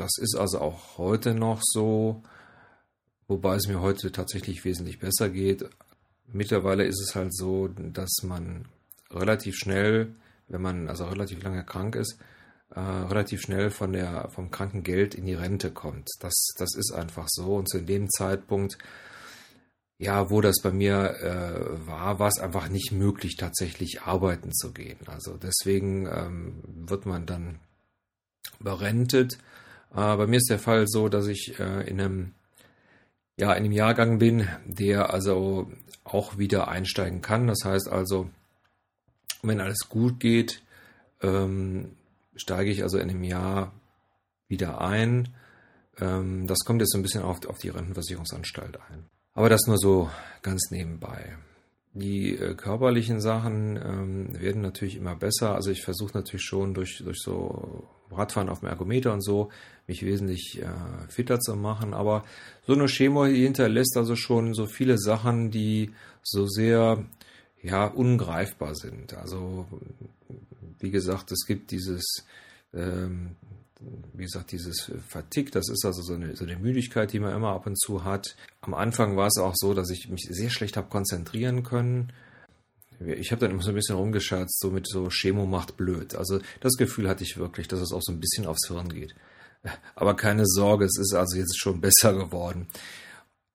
Das 0.00 0.16
ist 0.16 0.34
also 0.34 0.60
auch 0.60 0.96
heute 0.96 1.34
noch 1.34 1.60
so, 1.62 2.22
wobei 3.28 3.56
es 3.56 3.68
mir 3.68 3.82
heute 3.82 4.10
tatsächlich 4.10 4.64
wesentlich 4.64 4.98
besser 4.98 5.28
geht. 5.28 5.68
Mittlerweile 6.26 6.84
ist 6.86 7.02
es 7.02 7.14
halt 7.14 7.34
so, 7.34 7.68
dass 7.68 8.22
man 8.22 8.64
relativ 9.10 9.56
schnell, 9.56 10.14
wenn 10.48 10.62
man 10.62 10.88
also 10.88 11.04
relativ 11.04 11.42
lange 11.42 11.66
krank 11.66 11.96
ist, 11.96 12.18
äh, 12.70 12.80
relativ 12.80 13.42
schnell 13.42 13.68
von 13.68 13.92
der, 13.92 14.30
vom 14.30 14.50
Krankengeld 14.50 15.14
in 15.14 15.26
die 15.26 15.34
Rente 15.34 15.70
kommt. 15.70 16.08
Das, 16.20 16.54
das 16.56 16.74
ist 16.74 16.92
einfach 16.92 17.26
so. 17.28 17.56
Und 17.56 17.68
zu 17.68 17.82
dem 17.82 18.08
Zeitpunkt, 18.08 18.78
ja, 19.98 20.30
wo 20.30 20.40
das 20.40 20.62
bei 20.62 20.72
mir 20.72 21.10
äh, 21.20 21.86
war, 21.86 22.18
war 22.18 22.28
es 22.28 22.38
einfach 22.40 22.70
nicht 22.70 22.90
möglich, 22.90 23.36
tatsächlich 23.36 24.00
arbeiten 24.00 24.54
zu 24.54 24.72
gehen. 24.72 25.00
Also 25.08 25.36
deswegen 25.36 26.06
ähm, 26.06 26.62
wird 26.88 27.04
man 27.04 27.26
dann 27.26 27.58
berentet. 28.60 29.36
Äh, 29.92 30.16
bei 30.16 30.26
mir 30.26 30.36
ist 30.36 30.50
der 30.50 30.58
Fall 30.58 30.86
so, 30.86 31.08
dass 31.08 31.26
ich 31.26 31.58
äh, 31.58 31.88
in 31.88 32.00
einem 32.00 32.34
ja, 33.40 33.52
in 33.54 33.64
einem 33.64 33.72
Jahrgang 33.72 34.18
bin, 34.18 34.46
der 34.66 35.14
also 35.14 35.70
auch 36.04 36.36
wieder 36.36 36.68
einsteigen 36.68 37.22
kann. 37.22 37.46
Das 37.46 37.64
heißt 37.64 37.88
also, 37.88 38.28
wenn 39.42 39.60
alles 39.60 39.88
gut 39.88 40.20
geht, 40.20 40.62
ähm, 41.22 41.92
steige 42.36 42.70
ich 42.70 42.82
also 42.82 42.98
in 42.98 43.08
einem 43.08 43.24
Jahr 43.24 43.72
wieder 44.48 44.82
ein. 44.82 45.28
Ähm, 45.98 46.46
das 46.46 46.58
kommt 46.66 46.82
jetzt 46.82 46.92
so 46.92 46.98
ein 46.98 47.02
bisschen 47.02 47.22
auf, 47.22 47.46
auf 47.46 47.58
die 47.58 47.70
Rentenversicherungsanstalt 47.70 48.78
ein. 48.90 49.06
Aber 49.32 49.48
das 49.48 49.66
nur 49.66 49.78
so 49.78 50.10
ganz 50.42 50.70
nebenbei. 50.70 51.36
Die 51.94 52.36
äh, 52.36 52.54
körperlichen 52.54 53.20
Sachen 53.20 53.76
ähm, 53.76 54.40
werden 54.40 54.60
natürlich 54.60 54.96
immer 54.96 55.16
besser. 55.16 55.54
Also 55.54 55.70
ich 55.70 55.82
versuche 55.82 56.16
natürlich 56.16 56.44
schon 56.44 56.74
durch, 56.74 56.98
durch 57.02 57.20
so 57.20 57.88
Radfahren 58.12 58.48
auf 58.48 58.60
dem 58.60 58.68
Ergometer 58.68 59.12
und 59.12 59.22
so 59.22 59.50
mich 59.86 60.04
wesentlich 60.04 60.60
äh, 60.62 60.66
fitter 61.08 61.40
zu 61.40 61.56
machen. 61.56 61.94
Aber 61.94 62.24
so 62.66 62.74
eine 62.74 62.86
Chemo 62.86 63.24
hinterlässt 63.24 63.96
also 63.96 64.16
schon 64.16 64.54
so 64.54 64.66
viele 64.66 64.98
Sachen, 64.98 65.50
die 65.50 65.90
so 66.22 66.46
sehr 66.46 67.04
ja 67.62 67.86
ungreifbar 67.86 68.74
sind. 68.74 69.14
Also 69.14 69.66
wie 70.78 70.90
gesagt, 70.90 71.32
es 71.32 71.46
gibt 71.46 71.70
dieses 71.70 72.24
ähm, 72.72 73.36
wie 74.12 74.24
gesagt, 74.24 74.52
dieses 74.52 74.92
Fatigue, 75.08 75.50
das 75.50 75.68
ist 75.68 75.84
also 75.84 76.02
so 76.02 76.14
eine, 76.14 76.36
so 76.36 76.44
eine 76.44 76.56
Müdigkeit, 76.56 77.12
die 77.12 77.20
man 77.20 77.34
immer 77.34 77.52
ab 77.54 77.66
und 77.66 77.80
zu 77.80 78.04
hat. 78.04 78.36
Am 78.60 78.74
Anfang 78.74 79.16
war 79.16 79.28
es 79.28 79.38
auch 79.38 79.54
so, 79.56 79.74
dass 79.74 79.90
ich 79.90 80.08
mich 80.08 80.28
sehr 80.30 80.50
schlecht 80.50 80.76
habe 80.76 80.88
konzentrieren 80.88 81.62
können. 81.62 82.12
Ich 83.06 83.32
habe 83.32 83.40
dann 83.40 83.50
immer 83.50 83.62
so 83.62 83.70
ein 83.70 83.74
bisschen 83.74 83.96
rumgescherzt, 83.96 84.60
so 84.60 84.70
mit 84.70 84.86
so 84.86 85.08
Chemo 85.08 85.46
macht 85.46 85.76
blöd. 85.76 86.14
Also 86.14 86.40
das 86.60 86.76
Gefühl 86.76 87.08
hatte 87.08 87.24
ich 87.24 87.38
wirklich, 87.38 87.66
dass 87.66 87.80
es 87.80 87.92
auch 87.92 88.02
so 88.02 88.12
ein 88.12 88.20
bisschen 88.20 88.46
aufs 88.46 88.68
Hirn 88.68 88.90
geht. 88.90 89.14
Aber 89.94 90.14
keine 90.14 90.46
Sorge, 90.46 90.84
es 90.84 90.98
ist 90.98 91.14
also 91.14 91.36
jetzt 91.36 91.58
schon 91.58 91.80
besser 91.80 92.12
geworden. 92.12 92.68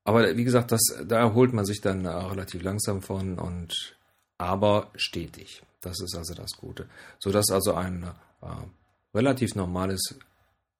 Aber 0.04 0.36
wie 0.36 0.44
gesagt, 0.44 0.72
das, 0.72 0.82
da 1.08 1.20
erholt 1.20 1.54
man 1.54 1.66
sich 1.66 1.82
dann 1.82 2.06
relativ 2.06 2.62
langsam 2.62 3.02
von 3.02 3.40
und 3.40 3.98
aber 4.38 4.92
stetig. 4.96 5.64
Das 5.82 6.00
ist 6.00 6.16
also 6.16 6.34
das 6.34 6.58
Gute. 6.58 6.88
Sodass 7.20 7.50
also 7.52 7.74
ein 7.74 8.04
äh, 8.42 8.48
relativ 9.14 9.56
normales 9.56 10.16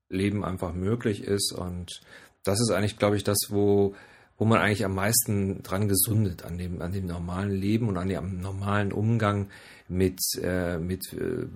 Leben 0.10 0.44
einfach 0.44 0.74
möglich 0.74 1.24
ist. 1.24 1.54
Und 1.54 2.02
das 2.44 2.60
ist 2.60 2.72
eigentlich, 2.72 2.98
glaube 2.98 3.18
ich, 3.18 3.24
das, 3.24 3.38
wo, 3.50 3.96
wo 4.38 4.46
man 4.46 4.60
eigentlich 4.60 4.86
am 4.86 4.96
meisten 4.96 5.64
dran 5.64 5.88
gesundet, 5.88 6.44
an 6.44 6.58
dem, 6.58 6.82
an 6.82 6.92
dem 6.92 7.06
normalen 7.06 7.52
Leben 7.52 7.88
und 7.88 7.98
an 7.98 8.10
dem 8.10 8.42
normalen 8.42 8.92
Umgang 8.92 9.50
mit, 9.88 10.20
äh, 10.42 10.78
mit 10.78 11.14
äh, 11.14 11.48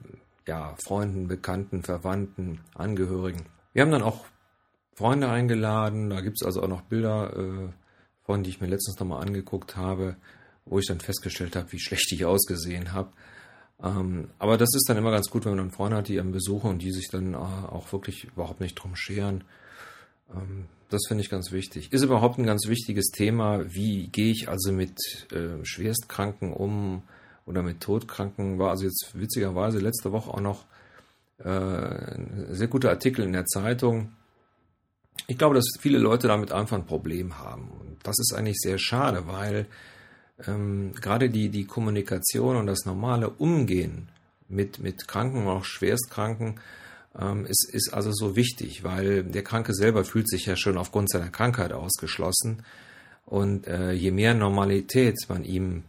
ja, 0.48 0.75
Freunden, 0.83 1.27
Bekannten, 1.27 1.83
Verwandten, 1.83 2.62
Angehörigen. 2.74 3.43
Wir 3.74 3.83
haben 3.83 3.91
dann 3.91 4.01
auch 4.01 4.25
Freunde 4.95 5.29
eingeladen, 5.29 6.09
da 6.09 6.21
gibt 6.21 6.38
es 6.41 6.45
also 6.45 6.62
auch 6.62 6.67
noch 6.67 6.81
Bilder 6.81 7.36
äh, 7.36 7.69
von, 8.24 8.43
die 8.43 8.50
ich 8.50 8.62
mir 8.62 8.67
letztens 8.67 9.00
nochmal 9.00 9.25
angeguckt 9.25 9.75
habe, 9.75 10.15
wo 10.65 10.79
ich 10.79 10.88
dann 10.88 11.00
festgestellt 11.00 11.55
habe, 11.55 11.71
wie 11.71 11.79
schlecht 11.79 12.12
ich 12.12 12.25
ausgesehen 12.25 12.93
habe. 12.93 13.12
Ähm, 13.81 14.29
aber 14.39 14.57
das 14.57 14.69
ist 14.74 14.89
dann 14.89 14.98
immer 14.98 15.12
ganz 15.12 15.29
gut, 15.29 15.45
wenn 15.45 15.55
man 15.55 15.65
dann 15.65 15.71
Freunde 15.71 15.98
hat, 15.98 16.07
die 16.07 16.19
einen 16.19 16.31
besuchen 16.31 16.69
und 16.69 16.81
die 16.81 16.91
sich 16.91 17.09
dann 17.09 17.33
äh, 17.33 17.38
auch 17.38 17.91
wirklich 17.91 18.25
überhaupt 18.25 18.59
nicht 18.59 18.75
drum 18.75 18.95
scheren. 18.95 19.43
Ähm, 20.33 20.65
das 20.89 21.01
finde 21.07 21.24
ich 21.24 21.29
ganz 21.29 21.51
wichtig. 21.51 21.93
Ist 21.93 22.03
überhaupt 22.03 22.39
ein 22.39 22.45
ganz 22.45 22.67
wichtiges 22.67 23.07
Thema. 23.07 23.63
Wie 23.74 24.07
gehe 24.07 24.31
ich 24.31 24.50
also 24.50 24.71
mit 24.71 24.98
äh, 25.31 25.63
Schwerstkranken 25.63 26.51
um 26.51 27.03
oder 27.45 27.62
mit 27.62 27.81
Todkranken? 27.81 28.57
War 28.57 28.71
also 28.71 28.86
jetzt 28.86 29.12
witzigerweise 29.13 29.79
letzte 29.79 30.12
Woche 30.12 30.31
auch 30.31 30.41
noch 30.41 30.65
äh, 31.43 31.50
ein 31.50 32.48
sehr 32.50 32.67
guter 32.67 32.89
Artikel 32.89 33.24
in 33.24 33.33
der 33.33 33.45
Zeitung. 33.45 34.13
Ich 35.27 35.38
glaube, 35.38 35.55
dass 35.55 35.65
viele 35.79 36.00
Leute 36.00 36.27
damit 36.27 36.51
einfach 36.51 36.77
ein 36.77 36.88
Problem 36.88 37.38
haben. 37.38 37.69
Und 37.79 37.98
das 38.03 38.17
ist 38.17 38.33
eigentlich 38.33 38.57
sehr 38.57 38.79
schade, 38.79 39.27
weil 39.27 39.67
ähm, 40.48 40.93
gerade 40.93 41.29
die, 41.29 41.50
die 41.50 41.65
Kommunikation 41.65 42.55
und 42.55 42.65
das 42.65 42.86
normale 42.86 43.29
Umgehen 43.29 44.09
mit, 44.48 44.79
mit 44.79 45.07
Kranken 45.07 45.43
und 45.43 45.48
auch 45.48 45.65
Schwerstkranken 45.65 46.59
ähm, 47.19 47.45
ist, 47.45 47.69
ist 47.71 47.93
also 47.93 48.11
so 48.11 48.35
wichtig, 48.35 48.83
weil 48.83 49.23
der 49.23 49.43
Kranke 49.43 49.73
selber 49.73 50.03
fühlt 50.05 50.29
sich 50.29 50.45
ja 50.45 50.55
schon 50.55 50.77
aufgrund 50.77 51.09
seiner 51.09 51.29
Krankheit 51.29 51.73
ausgeschlossen. 51.73 52.63
Und 53.25 53.67
äh, 53.67 53.91
je 53.91 54.11
mehr 54.11 54.33
Normalität 54.33 55.17
man 55.27 55.43
ihm 55.43 55.83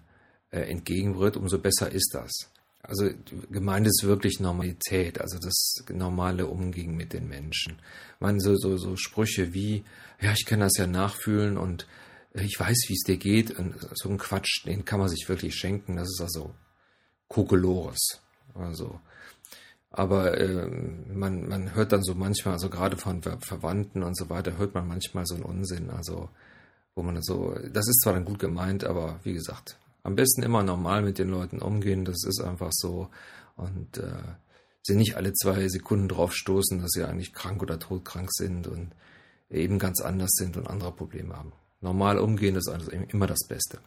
äh, 0.51 0.61
entgegenbringt, 0.61 1.37
umso 1.37 1.59
besser 1.59 1.91
ist 1.91 2.11
das. 2.15 2.51
Also 2.83 3.09
gemeint 3.51 3.87
ist 3.87 4.05
wirklich 4.05 4.41
Normalität, 4.41 5.21
also 5.21 5.39
das 5.39 5.85
normale 5.91 6.47
Umgehen 6.47 6.97
mit 6.97 7.13
den 7.13 7.29
Menschen. 7.29 7.79
Man 8.19 8.41
so, 8.41 8.57
so, 8.57 8.77
so 8.77 8.97
Sprüche 8.97 9.55
wie, 9.55 9.85
ja, 10.21 10.33
ich 10.33 10.47
kann 10.47 10.61
das 10.61 10.77
ja 10.77 10.87
nachfühlen 10.87 11.57
und 11.57 11.87
ich 12.35 12.59
weiß, 12.59 12.87
wie 12.89 12.95
es 12.95 13.05
dir 13.07 13.17
geht. 13.17 13.51
Und 13.59 13.75
so 13.95 14.09
ein 14.09 14.19
Quatsch, 14.19 14.65
den 14.67 14.85
kann 14.85 15.01
man 15.01 15.09
sich 15.09 15.29
wirklich 15.29 15.55
schenken. 15.55 15.97
Das 15.97 16.09
ist 16.09 16.21
also 16.21 16.55
Kokolores. 17.29 18.21
Also, 18.55 19.01
aber 19.91 20.39
äh, 20.39 20.67
man, 21.13 21.49
man 21.49 21.75
hört 21.75 21.93
dann 21.93 22.03
so 22.03 22.15
manchmal, 22.15 22.55
also 22.55 22.71
gerade 22.71 22.97
von 22.97 23.23
Ver 23.23 23.39
Verwandten 23.41 24.03
und 24.03 24.17
so 24.17 24.31
weiter, 24.31 24.59
hört 24.59 24.75
man 24.75 24.87
manchmal 24.87 25.27
so 25.27 25.35
einen 25.35 25.45
Unsinn. 25.45 25.91
Also, 25.91 26.29
wo 26.95 27.03
man 27.03 27.21
so, 27.23 27.55
das 27.73 27.89
ist 27.89 28.01
zwar 28.03 28.15
dann 28.15 28.25
gut 28.25 28.39
gemeint, 28.39 28.85
aber 28.85 29.21
wie 29.25 29.33
gesagt, 29.33 29.79
am 30.03 30.17
besten 30.17 30.43
immer 30.43 30.63
normal 30.63 31.03
mit 31.03 31.19
den 31.19 31.29
Leuten 31.29 31.61
umgehen. 31.61 32.05
Das 32.05 32.25
ist 32.25 32.41
einfach 32.41 32.71
so. 32.73 33.09
Und 33.57 33.99
äh, 33.99 34.35
sie 34.83 34.97
nicht 34.97 35.17
alle 35.17 35.33
zwei 35.35 35.69
Sekunden 35.69 36.09
drauf 36.09 36.35
stoßen, 36.35 36.81
dass 36.81 36.91
sie 36.93 37.05
eigentlich 37.05 37.33
krank 37.35 37.63
oder 37.63 37.79
todkrank 37.79 38.31
sind 38.33 38.67
und 38.67 38.93
eben 39.51 39.79
ganz 39.79 40.01
anders 40.01 40.31
sind 40.35 40.57
und 40.57 40.69
andere 40.69 40.93
Probleme 40.93 41.37
haben 41.37 41.53
normal 41.81 42.19
umgehen, 42.19 42.57
ist 42.57 42.69
also 42.69 42.91
immer 42.91 43.27
das 43.27 43.47
Beste. 43.49 43.79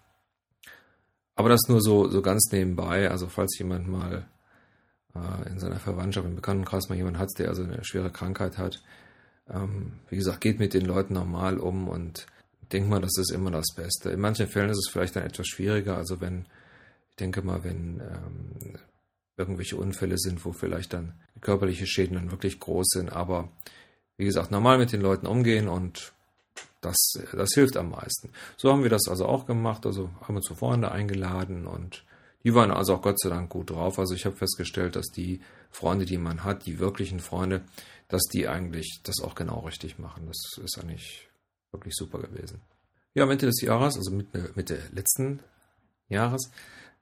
Aber 1.35 1.49
das 1.49 1.61
nur 1.67 1.81
so, 1.81 2.09
so 2.09 2.21
ganz 2.21 2.49
nebenbei. 2.51 3.09
Also 3.09 3.27
falls 3.27 3.57
jemand 3.57 3.87
mal 3.87 4.27
äh, 5.15 5.49
in 5.49 5.59
seiner 5.59 5.79
Verwandtschaft, 5.79 6.27
im 6.27 6.35
Bekanntenkreis 6.35 6.89
mal 6.89 6.95
jemand 6.95 7.17
hat, 7.17 7.29
der 7.37 7.49
also 7.49 7.63
eine 7.63 7.83
schwere 7.83 8.11
Krankheit 8.11 8.57
hat, 8.57 8.81
ähm, 9.49 9.93
wie 10.09 10.15
gesagt, 10.15 10.41
geht 10.41 10.59
mit 10.59 10.73
den 10.73 10.85
Leuten 10.85 11.13
normal 11.13 11.57
um 11.57 11.87
und 11.87 12.27
denkt 12.71 12.89
mal, 12.89 13.01
das 13.01 13.17
ist 13.17 13.31
immer 13.31 13.51
das 13.51 13.73
Beste. 13.75 14.09
In 14.11 14.19
manchen 14.19 14.47
Fällen 14.47 14.69
ist 14.69 14.85
es 14.85 14.91
vielleicht 14.91 15.15
dann 15.15 15.23
etwas 15.23 15.47
schwieriger. 15.47 15.97
Also 15.97 16.21
wenn, 16.21 16.45
ich 17.09 17.15
denke 17.17 17.41
mal, 17.41 17.63
wenn 17.63 17.99
ähm, 17.99 18.77
irgendwelche 19.37 19.77
Unfälle 19.77 20.17
sind, 20.17 20.43
wo 20.45 20.53
vielleicht 20.53 20.93
dann 20.93 21.13
körperliche 21.41 21.87
Schäden 21.87 22.15
dann 22.15 22.31
wirklich 22.31 22.59
groß 22.59 22.87
sind. 22.89 23.11
Aber 23.11 23.49
wie 24.17 24.25
gesagt, 24.25 24.51
normal 24.51 24.77
mit 24.77 24.91
den 24.91 25.01
Leuten 25.01 25.27
umgehen 25.27 25.67
und 25.67 26.13
das, 26.81 26.97
das 27.31 27.49
hilft 27.53 27.77
am 27.77 27.91
meisten. 27.91 28.29
So 28.57 28.71
haben 28.71 28.83
wir 28.83 28.89
das 28.89 29.07
also 29.07 29.25
auch 29.25 29.45
gemacht, 29.45 29.85
also 29.85 30.09
haben 30.21 30.35
uns 30.35 30.45
zu 30.45 30.55
Freunde 30.55 30.91
eingeladen 30.91 31.65
und 31.65 32.03
die 32.43 32.53
waren 32.53 32.71
also 32.71 32.95
auch 32.95 33.01
Gott 33.01 33.19
sei 33.19 33.29
Dank 33.29 33.49
gut 33.49 33.69
drauf. 33.69 33.99
Also 33.99 34.13
ich 34.13 34.25
habe 34.25 34.35
festgestellt, 34.35 34.95
dass 34.95 35.07
die 35.07 35.41
Freunde, 35.71 36.05
die 36.05 36.17
man 36.17 36.43
hat, 36.43 36.65
die 36.65 36.79
wirklichen 36.79 37.19
Freunde, 37.19 37.61
dass 38.09 38.23
die 38.23 38.47
eigentlich 38.47 38.99
das 39.03 39.21
auch 39.21 39.35
genau 39.35 39.59
richtig 39.61 39.97
machen. 39.97 40.27
Das 40.27 40.61
ist 40.63 40.77
eigentlich 40.79 41.29
wirklich 41.71 41.95
super 41.95 42.19
gewesen. 42.19 42.61
Ja, 43.13 43.23
am 43.23 43.31
Ende 43.31 43.45
des 43.45 43.61
Jahres, 43.61 43.95
also 43.95 44.11
Mitte, 44.11 44.51
Mitte 44.55 44.79
letzten 44.91 45.39
Jahres, 46.09 46.51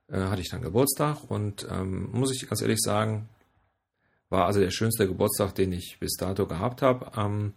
äh, 0.07 0.19
hatte 0.19 0.41
ich 0.41 0.49
dann 0.49 0.61
Geburtstag 0.61 1.29
und 1.29 1.67
ähm, 1.69 2.09
muss 2.11 2.33
ich 2.33 2.47
ganz 2.47 2.61
ehrlich 2.61 2.79
sagen, 2.79 3.29
war 4.29 4.45
also 4.45 4.59
der 4.59 4.71
schönste 4.71 5.07
Geburtstag, 5.07 5.55
den 5.55 5.73
ich 5.73 5.97
bis 5.99 6.15
dato 6.17 6.45
gehabt 6.47 6.81
habe. 6.81 7.11
Ähm, 7.17 7.53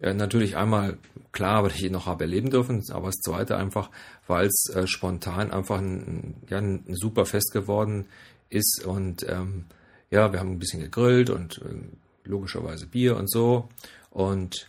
ja, 0.00 0.14
natürlich 0.14 0.56
einmal 0.56 0.98
klar, 1.32 1.64
weil 1.64 1.72
ich 1.72 1.82
ihn 1.82 1.92
noch 1.92 2.06
habe 2.06 2.24
erleben 2.24 2.50
dürfen, 2.50 2.84
aber 2.90 3.06
das 3.06 3.16
zweite 3.16 3.56
einfach, 3.56 3.90
weil 4.26 4.46
es 4.46 4.70
äh, 4.74 4.86
spontan 4.86 5.50
einfach 5.50 5.78
ein, 5.78 6.36
ja, 6.48 6.58
ein 6.58 6.84
super 6.94 7.26
Fest 7.26 7.52
geworden 7.52 8.06
ist 8.48 8.84
und 8.84 9.28
ähm, 9.28 9.66
ja, 10.10 10.32
wir 10.32 10.40
haben 10.40 10.52
ein 10.52 10.58
bisschen 10.58 10.80
gegrillt 10.80 11.30
und 11.30 11.58
äh, 11.58 12.28
logischerweise 12.28 12.86
Bier 12.86 13.16
und 13.16 13.30
so 13.30 13.68
und 14.10 14.68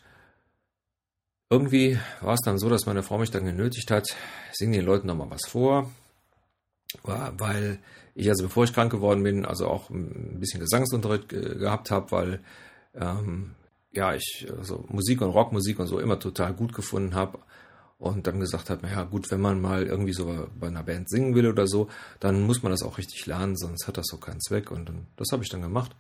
irgendwie 1.52 2.00
war 2.22 2.34
es 2.34 2.42
dann 2.44 2.60
so, 2.60 2.70
dass 2.70 2.86
meine 2.86 3.04
Frau 3.04 3.18
mich 3.18 3.32
dann 3.32 3.46
genötigt 3.46 3.90
hat, 3.92 4.08
sing 4.52 4.72
den 4.72 4.86
Leuten 4.86 5.08
nochmal 5.08 5.32
was 5.32 5.48
vor, 5.48 5.92
weil 7.04 7.80
ich 8.16 8.30
also 8.30 8.44
bevor 8.44 8.64
ich 8.64 8.74
krank 8.74 8.92
geworden 8.92 9.24
bin, 9.24 9.46
also 9.46 9.68
auch 9.68 9.90
ein 9.90 10.40
bisschen 10.40 10.60
Gesangsunterricht 10.60 11.30
gehabt 11.30 11.92
habe, 11.92 12.12
weil 12.12 12.40
ähm, 12.96 13.56
ja, 13.92 14.14
ich 14.14 14.48
also 14.58 14.86
Musik 14.88 15.22
und 15.22 15.32
Rockmusik 15.32 15.80
und 15.80 15.88
so 15.88 16.00
immer 16.00 16.20
total 16.20 16.54
gut 16.54 16.74
gefunden 16.74 17.16
habe 17.16 17.40
und 17.98 18.28
dann 18.28 18.40
gesagt 18.40 18.70
habe, 18.70 18.82
naja 18.84 19.04
gut, 19.04 19.30
wenn 19.32 19.42
man 19.42 19.62
mal 19.62 19.86
irgendwie 19.86 20.14
so 20.14 20.48
bei 20.58 20.68
einer 20.68 20.84
Band 20.84 21.10
singen 21.10 21.36
will 21.36 21.48
oder 21.48 21.68
so, 21.68 21.90
dann 22.20 22.44
muss 22.44 22.64
man 22.64 22.72
das 22.72 22.84
auch 22.84 22.98
richtig 22.98 23.26
lernen, 23.26 23.58
sonst 23.58 23.88
hat 23.88 23.98
das 23.98 24.08
so 24.08 24.18
keinen 24.18 24.42
Zweck 24.42 24.72
und 24.72 24.88
dann, 24.88 25.08
das 25.18 25.32
habe 25.32 25.44
ich 25.44 25.50
dann 25.50 25.62
gemacht 25.62 25.96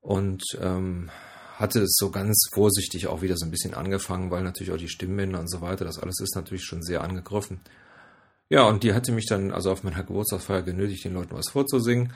und 0.00 0.42
ähm, 0.60 1.10
hatte 1.56 1.80
es 1.80 1.96
so 1.98 2.10
ganz 2.10 2.48
vorsichtig 2.54 3.08
auch 3.08 3.22
wieder 3.22 3.36
so 3.36 3.44
ein 3.44 3.50
bisschen 3.50 3.74
angefangen, 3.74 4.30
weil 4.30 4.42
natürlich 4.42 4.72
auch 4.72 4.78
die 4.78 4.88
Stimmbänder 4.88 5.40
und 5.40 5.50
so 5.50 5.60
weiter, 5.60 5.84
das 5.84 5.98
alles 5.98 6.20
ist 6.20 6.36
natürlich 6.36 6.64
schon 6.64 6.82
sehr 6.82 7.02
angegriffen. 7.02 7.60
Ja, 8.48 8.68
und 8.68 8.84
die 8.84 8.94
hatte 8.94 9.10
mich 9.10 9.26
dann 9.26 9.50
also 9.50 9.72
auf 9.72 9.82
meiner 9.82 10.04
Geburtstagsfeier 10.04 10.62
genötigt, 10.62 11.04
den 11.04 11.14
Leuten 11.14 11.34
was 11.34 11.48
vorzusingen. 11.48 12.12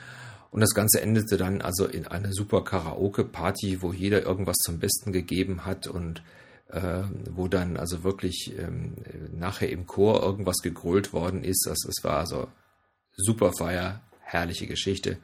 Und 0.51 0.59
das 0.59 0.73
Ganze 0.73 1.01
endete 1.01 1.37
dann 1.37 1.61
also 1.61 1.85
in 1.85 2.07
eine 2.07 2.33
super 2.33 2.63
Karaoke-Party, 2.63 3.81
wo 3.81 3.93
jeder 3.93 4.23
irgendwas 4.23 4.57
zum 4.57 4.79
Besten 4.79 5.13
gegeben 5.13 5.65
hat 5.65 5.87
und 5.87 6.21
äh, 6.67 7.03
wo 7.29 7.47
dann 7.47 7.77
also 7.77 8.03
wirklich 8.03 8.53
ähm, 8.57 8.95
nachher 9.33 9.69
im 9.69 9.87
Chor 9.87 10.21
irgendwas 10.21 10.57
gegrölt 10.57 11.13
worden 11.13 11.43
ist. 11.43 11.65
Das, 11.67 11.79
das 11.85 12.03
war 12.03 12.17
also 12.17 12.49
super 13.15 13.53
Feier, 13.57 14.01
herrliche 14.19 14.67
Geschichte, 14.67 15.17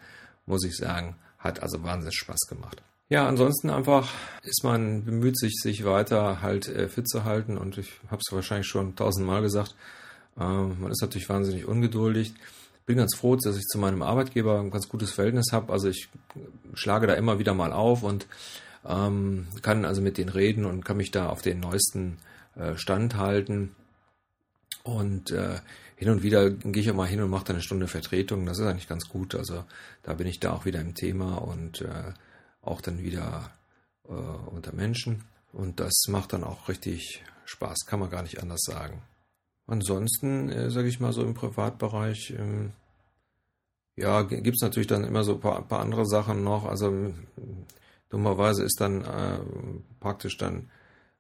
muss 0.46 0.64
ich 0.64 0.78
sagen. 0.78 1.16
Hat 1.40 1.62
also 1.62 1.84
wahnsinnig 1.84 2.16
Spaß 2.16 2.48
gemacht. 2.48 2.82
Ja, 3.10 3.28
ansonsten 3.28 3.70
einfach 3.70 4.10
ist 4.44 4.64
man 4.64 5.06
bemüht 5.06 5.38
sich, 5.38 5.56
sich 5.62 5.86
weiter 5.86 6.42
halt 6.42 6.68
äh, 6.68 6.90
fit 6.90 7.08
zu 7.08 7.24
halten 7.24 7.58
und 7.58 7.78
ich 7.78 7.92
habe 8.10 8.22
es 8.26 8.34
wahrscheinlich 8.34 8.68
schon 8.68 8.96
tausendmal 8.96 9.42
gesagt. 9.42 9.76
Äh, 10.38 10.44
man 10.44 10.92
ist 10.92 11.02
natürlich 11.02 11.30
wahnsinnig 11.30 11.66
ungeduldig. 11.66 12.34
Bin 12.88 12.98
ganz 12.98 13.16
froh, 13.16 13.36
dass 13.36 13.58
ich 13.58 13.66
zu 13.66 13.78
meinem 13.78 14.02
Arbeitgeber 14.02 14.60
ein 14.60 14.72
ganz 14.72 14.88
gutes 14.88 15.12
Verhältnis 15.12 15.52
habe. 15.52 15.74
Also 15.74 15.90
ich 15.90 16.08
schlage 16.74 17.06
da 17.06 17.14
immer 17.14 17.38
wieder 17.38 17.54
mal 17.54 17.74
auf 17.74 18.02
und 18.02 18.28
ähm, 18.88 19.48
kann 19.62 19.86
also 19.86 20.02
mit 20.02 20.18
denen 20.18 20.30
reden 20.30 20.66
und 20.66 20.86
kann 20.86 20.98
mich 20.98 21.12
da 21.12 21.28
auf 21.30 21.42
den 21.42 21.60
neuesten 21.60 22.18
äh, 22.56 22.78
Stand 22.78 23.16
halten. 23.16 23.76
Und 24.84 25.32
äh, 25.32 25.60
hin 25.98 26.10
und 26.10 26.24
wieder 26.24 26.50
gehe 26.50 26.82
ich 26.82 26.90
auch 26.90 26.96
mal 26.96 27.08
hin 27.08 27.22
und 27.22 27.30
mache 27.30 27.44
da 27.44 27.54
eine 27.54 27.62
Stunde 27.62 27.88
Vertretung. 27.88 28.46
Das 28.46 28.58
ist 28.58 28.66
eigentlich 28.66 28.88
ganz 28.88 29.10
gut. 29.10 29.36
Also 29.36 29.66
da 30.04 30.14
bin 30.14 30.26
ich 30.26 30.40
da 30.40 30.54
auch 30.54 30.64
wieder 30.64 30.80
im 30.80 30.96
Thema 30.96 31.36
und 31.36 31.82
äh, 31.82 32.14
auch 32.62 32.80
dann 32.80 33.04
wieder 33.04 33.52
äh, 34.08 34.14
unter 34.14 34.74
Menschen. 34.74 35.26
Und 35.52 35.82
das 35.82 36.06
macht 36.08 36.32
dann 36.32 36.46
auch 36.46 36.70
richtig 36.70 37.22
Spaß, 37.44 37.86
kann 37.86 38.00
man 38.00 38.10
gar 38.10 38.24
nicht 38.24 38.42
anders 38.42 38.62
sagen. 38.62 39.02
Ansonsten, 39.68 40.50
äh, 40.50 40.72
sage 40.72 40.88
ich 40.88 41.00
mal 41.00 41.12
so 41.14 41.24
im 41.24 41.34
Privatbereich, 41.34 42.34
ähm, 42.38 42.72
ja, 43.98 44.22
gibt 44.22 44.56
es 44.56 44.62
natürlich 44.62 44.88
dann 44.88 45.04
immer 45.04 45.24
so 45.24 45.34
ein 45.34 45.40
paar, 45.40 45.62
paar, 45.68 45.82
andere 45.82 46.06
Sachen 46.06 46.44
noch. 46.44 46.66
Also 46.66 47.14
dummerweise 48.10 48.64
ist 48.64 48.80
dann 48.80 49.04
äh, 49.04 49.40
praktisch 50.00 50.38
dann 50.38 50.70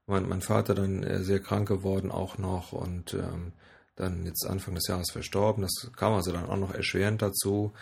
mein, 0.05 0.29
mein 0.29 0.41
Vater 0.41 0.75
dann 0.75 1.03
äh, 1.03 1.23
sehr 1.23 1.39
krank 1.39 1.67
geworden 1.67 2.11
auch 2.11 2.37
noch 2.37 2.71
und 2.71 3.13
ähm, 3.15 3.51
dann 3.95 4.25
jetzt 4.25 4.45
Anfang 4.45 4.75
des 4.75 4.87
Jahres 4.87 5.11
verstorben. 5.11 5.63
Das 5.63 5.91
kam 5.97 6.13
also 6.13 6.31
dann 6.31 6.45
auch 6.45 6.55
noch 6.57 6.73
erschwerend 6.73 7.21
dazu. 7.21 7.73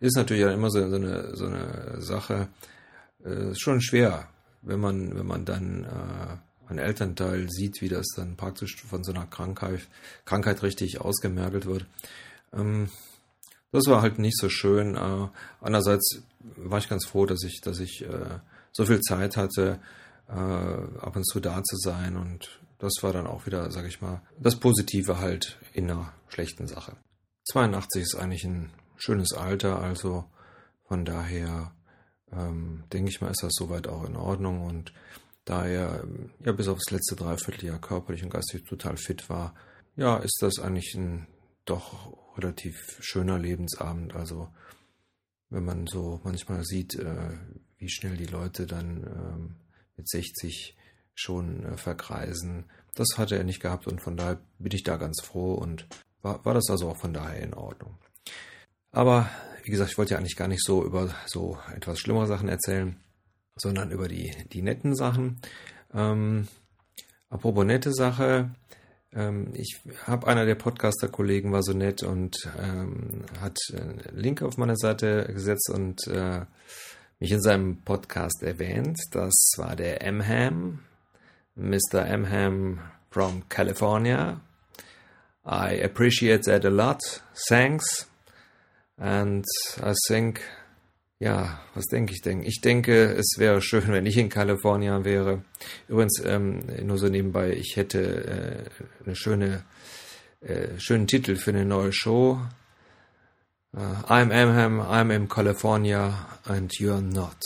Ist 0.00 0.16
natürlich 0.16 0.44
dann 0.44 0.54
immer 0.54 0.70
so, 0.70 0.88
so, 0.88 0.96
eine, 0.96 1.36
so 1.36 1.46
eine 1.46 2.00
Sache. 2.00 2.48
Äh, 3.24 3.54
schon 3.54 3.80
schwer, 3.80 4.28
wenn 4.62 4.80
man, 4.80 5.16
wenn 5.16 5.26
man 5.26 5.44
dann 5.44 5.84
äh, 5.84 6.36
ein 6.68 6.78
Elternteil 6.78 7.48
sieht, 7.50 7.80
wie 7.80 7.88
das 7.88 8.06
dann 8.16 8.36
praktisch 8.36 8.76
von 8.76 9.04
so 9.04 9.12
einer 9.12 9.26
Krankheit, 9.26 9.86
Krankheit 10.24 10.62
richtig 10.62 11.00
ausgemergelt 11.00 11.66
wird. 11.66 11.86
Ähm, 12.52 12.88
das 13.72 13.86
war 13.86 14.02
halt 14.02 14.18
nicht 14.18 14.38
so 14.38 14.48
schön. 14.48 14.96
Äh, 14.96 15.28
andererseits 15.60 16.22
war 16.56 16.78
ich 16.78 16.88
ganz 16.88 17.06
froh, 17.06 17.26
dass 17.26 17.42
ich, 17.42 17.60
dass 17.60 17.80
ich 17.80 18.02
äh, 18.02 18.38
so 18.72 18.86
viel 18.86 19.00
Zeit 19.00 19.36
hatte, 19.36 19.80
äh, 20.28 20.32
ab 20.32 21.16
und 21.16 21.26
zu 21.26 21.40
da 21.40 21.62
zu 21.62 21.76
sein. 21.76 22.16
Und 22.16 22.60
das 22.78 22.92
war 23.02 23.12
dann 23.12 23.26
auch 23.26 23.46
wieder, 23.46 23.70
sag 23.70 23.86
ich 23.86 24.00
mal, 24.00 24.20
das 24.38 24.56
Positive 24.56 25.18
halt 25.18 25.58
in 25.72 25.90
einer 25.90 26.12
schlechten 26.28 26.66
Sache. 26.66 26.96
82 27.50 28.02
ist 28.02 28.14
eigentlich 28.14 28.44
ein 28.44 28.70
schönes 28.96 29.32
Alter, 29.32 29.80
also 29.80 30.24
von 30.86 31.04
daher 31.04 31.72
ähm, 32.32 32.84
denke 32.92 33.10
ich 33.10 33.20
mal, 33.20 33.30
ist 33.30 33.42
das 33.42 33.52
soweit 33.54 33.86
auch 33.88 34.04
in 34.04 34.16
Ordnung. 34.16 34.64
Und 34.64 34.92
da 35.44 35.66
er 35.66 36.06
ja 36.44 36.52
bis 36.52 36.68
aufs 36.68 36.90
letzte 36.90 37.16
Dreivierteljahr 37.16 37.80
körperlich 37.80 38.22
und 38.22 38.30
geistig 38.30 38.64
total 38.64 38.96
fit 38.96 39.28
war, 39.28 39.54
ja, 39.96 40.16
ist 40.16 40.38
das 40.40 40.58
eigentlich 40.58 40.94
ein 40.94 41.26
doch 41.64 42.36
relativ 42.36 42.98
schöner 43.00 43.38
Lebensabend. 43.38 44.14
Also 44.14 44.48
wenn 45.50 45.64
man 45.64 45.86
so 45.86 46.20
manchmal 46.24 46.64
sieht, 46.64 46.94
äh, 46.96 47.38
wie 47.78 47.88
schnell 47.88 48.16
die 48.16 48.26
Leute 48.26 48.66
dann 48.66 49.04
ähm, 49.04 49.56
mit 49.96 50.08
60 50.08 50.76
schon 51.14 51.64
äh, 51.64 51.76
verkreisen, 51.76 52.70
das 52.94 53.18
hatte 53.18 53.36
er 53.36 53.44
nicht 53.44 53.60
gehabt 53.60 53.86
und 53.86 54.00
von 54.00 54.16
daher 54.16 54.40
bin 54.58 54.72
ich 54.72 54.82
da 54.82 54.96
ganz 54.96 55.20
froh 55.20 55.54
und 55.54 55.86
war, 56.22 56.44
war 56.44 56.54
das 56.54 56.70
also 56.70 56.88
auch 56.88 56.96
von 56.96 57.12
daher 57.12 57.42
in 57.42 57.54
Ordnung. 57.54 57.98
Aber 58.90 59.28
wie 59.62 59.70
gesagt, 59.70 59.90
ich 59.90 59.98
wollte 59.98 60.12
ja 60.12 60.18
eigentlich 60.18 60.36
gar 60.36 60.48
nicht 60.48 60.64
so 60.64 60.84
über 60.84 61.14
so 61.26 61.58
etwas 61.74 61.98
schlimmere 61.98 62.26
Sachen 62.26 62.48
erzählen, 62.48 63.00
sondern 63.56 63.90
über 63.90 64.08
die, 64.08 64.32
die 64.52 64.62
netten 64.62 64.94
Sachen. 64.94 65.38
Ähm, 65.92 66.48
apropos 67.30 67.64
nette 67.64 67.92
Sache, 67.92 68.50
ähm, 69.14 69.52
ich 69.54 69.80
habe 70.06 70.26
einer 70.26 70.44
der 70.44 70.56
Podcaster-Kollegen 70.56 71.52
war 71.52 71.62
so 71.62 71.72
nett 71.72 72.02
und 72.02 72.36
ähm, 72.58 73.24
hat 73.40 73.56
einen 73.72 74.02
Link 74.12 74.42
auf 74.42 74.56
meine 74.56 74.76
Seite 74.76 75.30
gesetzt 75.32 75.70
und 75.70 76.06
äh, 76.08 76.40
mich 77.20 77.30
in 77.30 77.40
seinem 77.40 77.76
Podcast 77.82 78.42
erwähnt. 78.42 78.98
Das 79.12 79.32
war 79.56 79.76
der 79.76 80.02
M-Ham, 80.02 80.80
Mr. 81.54 82.06
M-Ham 82.06 82.80
from 83.10 83.48
California. 83.48 84.40
I 85.46 85.80
appreciate 85.84 86.44
that 86.44 86.64
a 86.64 86.70
lot. 86.70 87.00
Thanks. 87.48 88.08
And 88.96 89.44
I 89.82 89.92
think, 90.08 90.40
ja, 91.18 91.60
was 91.74 91.86
denke 91.86 92.12
ich 92.12 92.22
denn? 92.22 92.42
Ich 92.42 92.60
denke, 92.60 93.12
es 93.12 93.36
wäre 93.38 93.62
schön, 93.62 93.88
wenn 93.88 94.06
ich 94.06 94.16
in 94.16 94.28
Kalifornien 94.28 95.04
wäre. 95.04 95.44
Übrigens, 95.88 96.20
ähm, 96.24 96.62
nur 96.82 96.98
so 96.98 97.08
nebenbei, 97.08 97.52
ich 97.52 97.76
hätte 97.76 98.66
äh, 98.70 99.04
eine 99.04 99.16
schöne, 99.16 99.64
äh, 100.40 100.78
schönen 100.78 101.06
Titel 101.06 101.36
für 101.36 101.50
eine 101.50 101.64
neue 101.64 101.92
Show. 101.92 102.40
Uh, 103.76 103.80
I'm 104.06 104.30
Amham, 104.30 104.80
I'm 104.80 105.10
in 105.10 105.28
California 105.28 106.14
and 106.44 106.72
you're 106.74 107.00
not. 107.00 107.36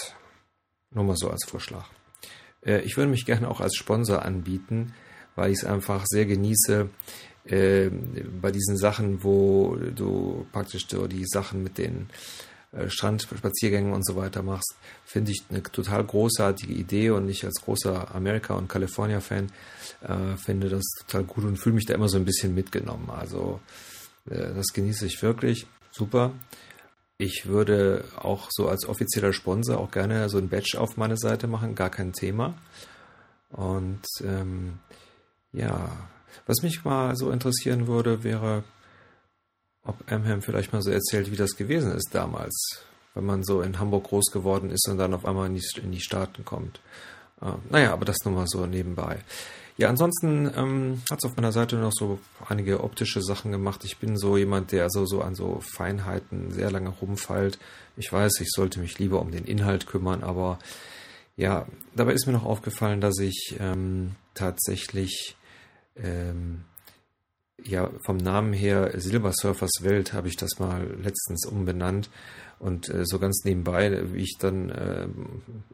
Nur 0.90 1.04
mal 1.04 1.16
so 1.16 1.30
als 1.30 1.44
Vorschlag. 1.46 1.86
Äh, 2.64 2.80
ich 2.80 2.96
würde 2.96 3.10
mich 3.10 3.24
gerne 3.24 3.48
auch 3.48 3.60
als 3.60 3.76
Sponsor 3.76 4.22
anbieten, 4.22 4.94
weil 5.36 5.52
ich 5.52 5.58
es 5.58 5.64
einfach 5.64 6.04
sehr 6.06 6.26
genieße, 6.26 6.90
äh, 7.44 7.88
bei 7.88 8.50
diesen 8.50 8.76
Sachen, 8.76 9.24
wo 9.24 9.76
du 9.76 10.46
praktisch 10.52 10.86
so 10.88 11.06
die 11.06 11.24
Sachen 11.26 11.62
mit 11.62 11.78
den 11.78 12.10
Strandspaziergängen 12.88 13.92
und 13.92 14.06
so 14.06 14.16
weiter 14.16 14.42
machst, 14.42 14.74
finde 15.04 15.32
ich 15.32 15.42
eine 15.48 15.62
total 15.62 16.04
großartige 16.04 16.72
Idee 16.72 17.10
und 17.10 17.28
ich 17.28 17.44
als 17.44 17.62
großer 17.62 18.14
Amerika- 18.14 18.54
und 18.54 18.68
California-Fan 18.68 19.50
äh, 20.02 20.36
finde 20.36 20.68
das 20.68 20.84
total 21.06 21.24
gut 21.24 21.44
und 21.44 21.56
fühle 21.56 21.76
mich 21.76 21.86
da 21.86 21.94
immer 21.94 22.08
so 22.08 22.18
ein 22.18 22.26
bisschen 22.26 22.54
mitgenommen. 22.54 23.08
Also 23.10 23.60
äh, 24.28 24.54
das 24.54 24.66
genieße 24.74 25.06
ich 25.06 25.22
wirklich. 25.22 25.66
Super. 25.92 26.32
Ich 27.16 27.46
würde 27.46 28.04
auch 28.16 28.48
so 28.50 28.68
als 28.68 28.86
offizieller 28.86 29.32
Sponsor 29.32 29.78
auch 29.78 29.90
gerne 29.90 30.28
so 30.28 30.38
ein 30.38 30.48
Badge 30.48 30.78
auf 30.78 30.96
meine 30.96 31.16
Seite 31.16 31.48
machen, 31.48 31.74
gar 31.74 31.90
kein 31.90 32.12
Thema. 32.12 32.54
Und 33.50 34.04
ähm, 34.22 34.78
ja, 35.52 35.90
was 36.46 36.62
mich 36.62 36.84
mal 36.84 37.16
so 37.16 37.30
interessieren 37.30 37.86
würde, 37.86 38.22
wäre, 38.22 38.62
ob 39.88 40.10
Amham 40.10 40.42
vielleicht 40.42 40.72
mal 40.72 40.82
so 40.82 40.90
erzählt, 40.90 41.32
wie 41.32 41.36
das 41.36 41.56
gewesen 41.56 41.92
ist 41.92 42.10
damals, 42.12 42.84
wenn 43.14 43.24
man 43.24 43.42
so 43.42 43.62
in 43.62 43.78
Hamburg 43.78 44.04
groß 44.04 44.30
geworden 44.30 44.70
ist 44.70 44.88
und 44.88 44.98
dann 44.98 45.14
auf 45.14 45.24
einmal 45.24 45.46
in 45.46 45.54
die, 45.54 45.64
in 45.82 45.92
die 45.92 46.00
Staaten 46.00 46.44
kommt. 46.44 46.80
Äh, 47.40 47.52
naja, 47.70 47.92
aber 47.92 48.04
das 48.04 48.18
nur 48.24 48.34
mal 48.34 48.46
so 48.46 48.66
nebenbei. 48.66 49.18
Ja, 49.78 49.88
ansonsten 49.88 50.50
ähm, 50.56 51.02
hat 51.08 51.18
es 51.18 51.24
auf 51.24 51.36
meiner 51.36 51.52
Seite 51.52 51.76
noch 51.76 51.92
so 51.92 52.18
einige 52.48 52.82
optische 52.82 53.22
Sachen 53.22 53.52
gemacht. 53.52 53.84
Ich 53.84 53.98
bin 53.98 54.16
so 54.16 54.36
jemand, 54.36 54.72
der 54.72 54.90
so, 54.90 55.06
so 55.06 55.22
an 55.22 55.36
so 55.36 55.60
Feinheiten 55.60 56.50
sehr 56.50 56.72
lange 56.72 56.88
rumfeilt. 56.88 57.60
Ich 57.96 58.12
weiß, 58.12 58.40
ich 58.40 58.50
sollte 58.50 58.80
mich 58.80 58.98
lieber 58.98 59.20
um 59.20 59.30
den 59.30 59.44
Inhalt 59.44 59.86
kümmern, 59.86 60.24
aber 60.24 60.58
ja, 61.36 61.66
dabei 61.94 62.12
ist 62.12 62.26
mir 62.26 62.32
noch 62.32 62.44
aufgefallen, 62.44 63.00
dass 63.00 63.20
ich 63.20 63.54
ähm, 63.60 64.16
tatsächlich 64.34 65.36
ähm, 65.96 66.64
ja, 67.64 67.90
vom 68.04 68.16
Namen 68.16 68.52
her 68.52 68.92
Silver 69.00 69.32
Surfers 69.32 69.82
Welt 69.82 70.12
habe 70.12 70.28
ich 70.28 70.36
das 70.36 70.58
mal 70.58 70.86
letztens 71.02 71.46
umbenannt. 71.46 72.10
Und 72.58 72.88
äh, 72.88 73.04
so 73.04 73.18
ganz 73.18 73.44
nebenbei, 73.44 74.12
wie 74.12 74.22
ich 74.22 74.36
dann 74.38 74.70
äh, 74.70 75.06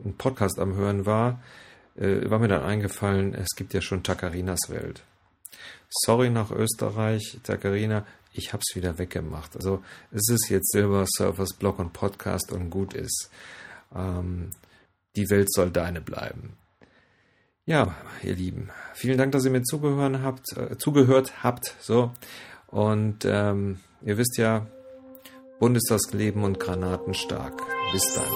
einen 0.05 0.15
Podcast 0.19 0.59
am 0.59 0.75
Hören 0.75 1.07
war, 1.07 1.43
äh, 1.97 2.29
war 2.29 2.39
mir 2.39 2.49
dann 2.49 2.63
eingefallen, 2.63 3.35
es 3.35 3.49
gibt 3.57 3.73
ja 3.73 3.81
schon 3.81 4.03
Takarinas 4.03 4.69
Welt. 4.69 5.03
Sorry 5.89 6.29
nach 6.29 6.51
Österreich, 6.51 7.39
Takarina, 7.43 8.05
ich 8.33 8.53
habe 8.53 8.63
es 8.69 8.75
wieder 8.75 8.99
weggemacht. 8.99 9.57
Also 9.57 9.83
es 10.11 10.29
ist 10.29 10.49
jetzt 10.51 10.73
Silver 10.73 11.07
Surfers 11.07 11.55
Blog 11.57 11.79
und 11.79 11.93
Podcast 11.93 12.53
und 12.53 12.69
gut 12.69 12.95
ist. 12.95 13.31
Ähm, 13.95 14.51
die 15.17 15.31
Welt 15.31 15.53
soll 15.53 15.71
deine 15.71 16.01
bleiben. 16.01 16.57
Ja, 17.67 17.95
ihr 18.23 18.35
Lieben, 18.35 18.69
vielen 18.93 19.17
Dank, 19.17 19.33
dass 19.33 19.47
ihr 19.47 19.51
mir 19.51 19.63
zugehört 19.63 20.21
habt, 20.23 20.55
äh, 20.57 20.77
zugehört 20.77 21.43
habt. 21.43 21.75
So 21.81 22.13
und 22.67 23.25
ähm, 23.25 23.81
ihr 24.03 24.19
wisst 24.19 24.37
ja, 24.37 24.67
Bundestagsleben 25.61 26.45
und 26.45 26.61
Granaten 26.61 27.15
stark. 27.15 27.63
Bis 27.93 28.03
dann. 28.15 28.27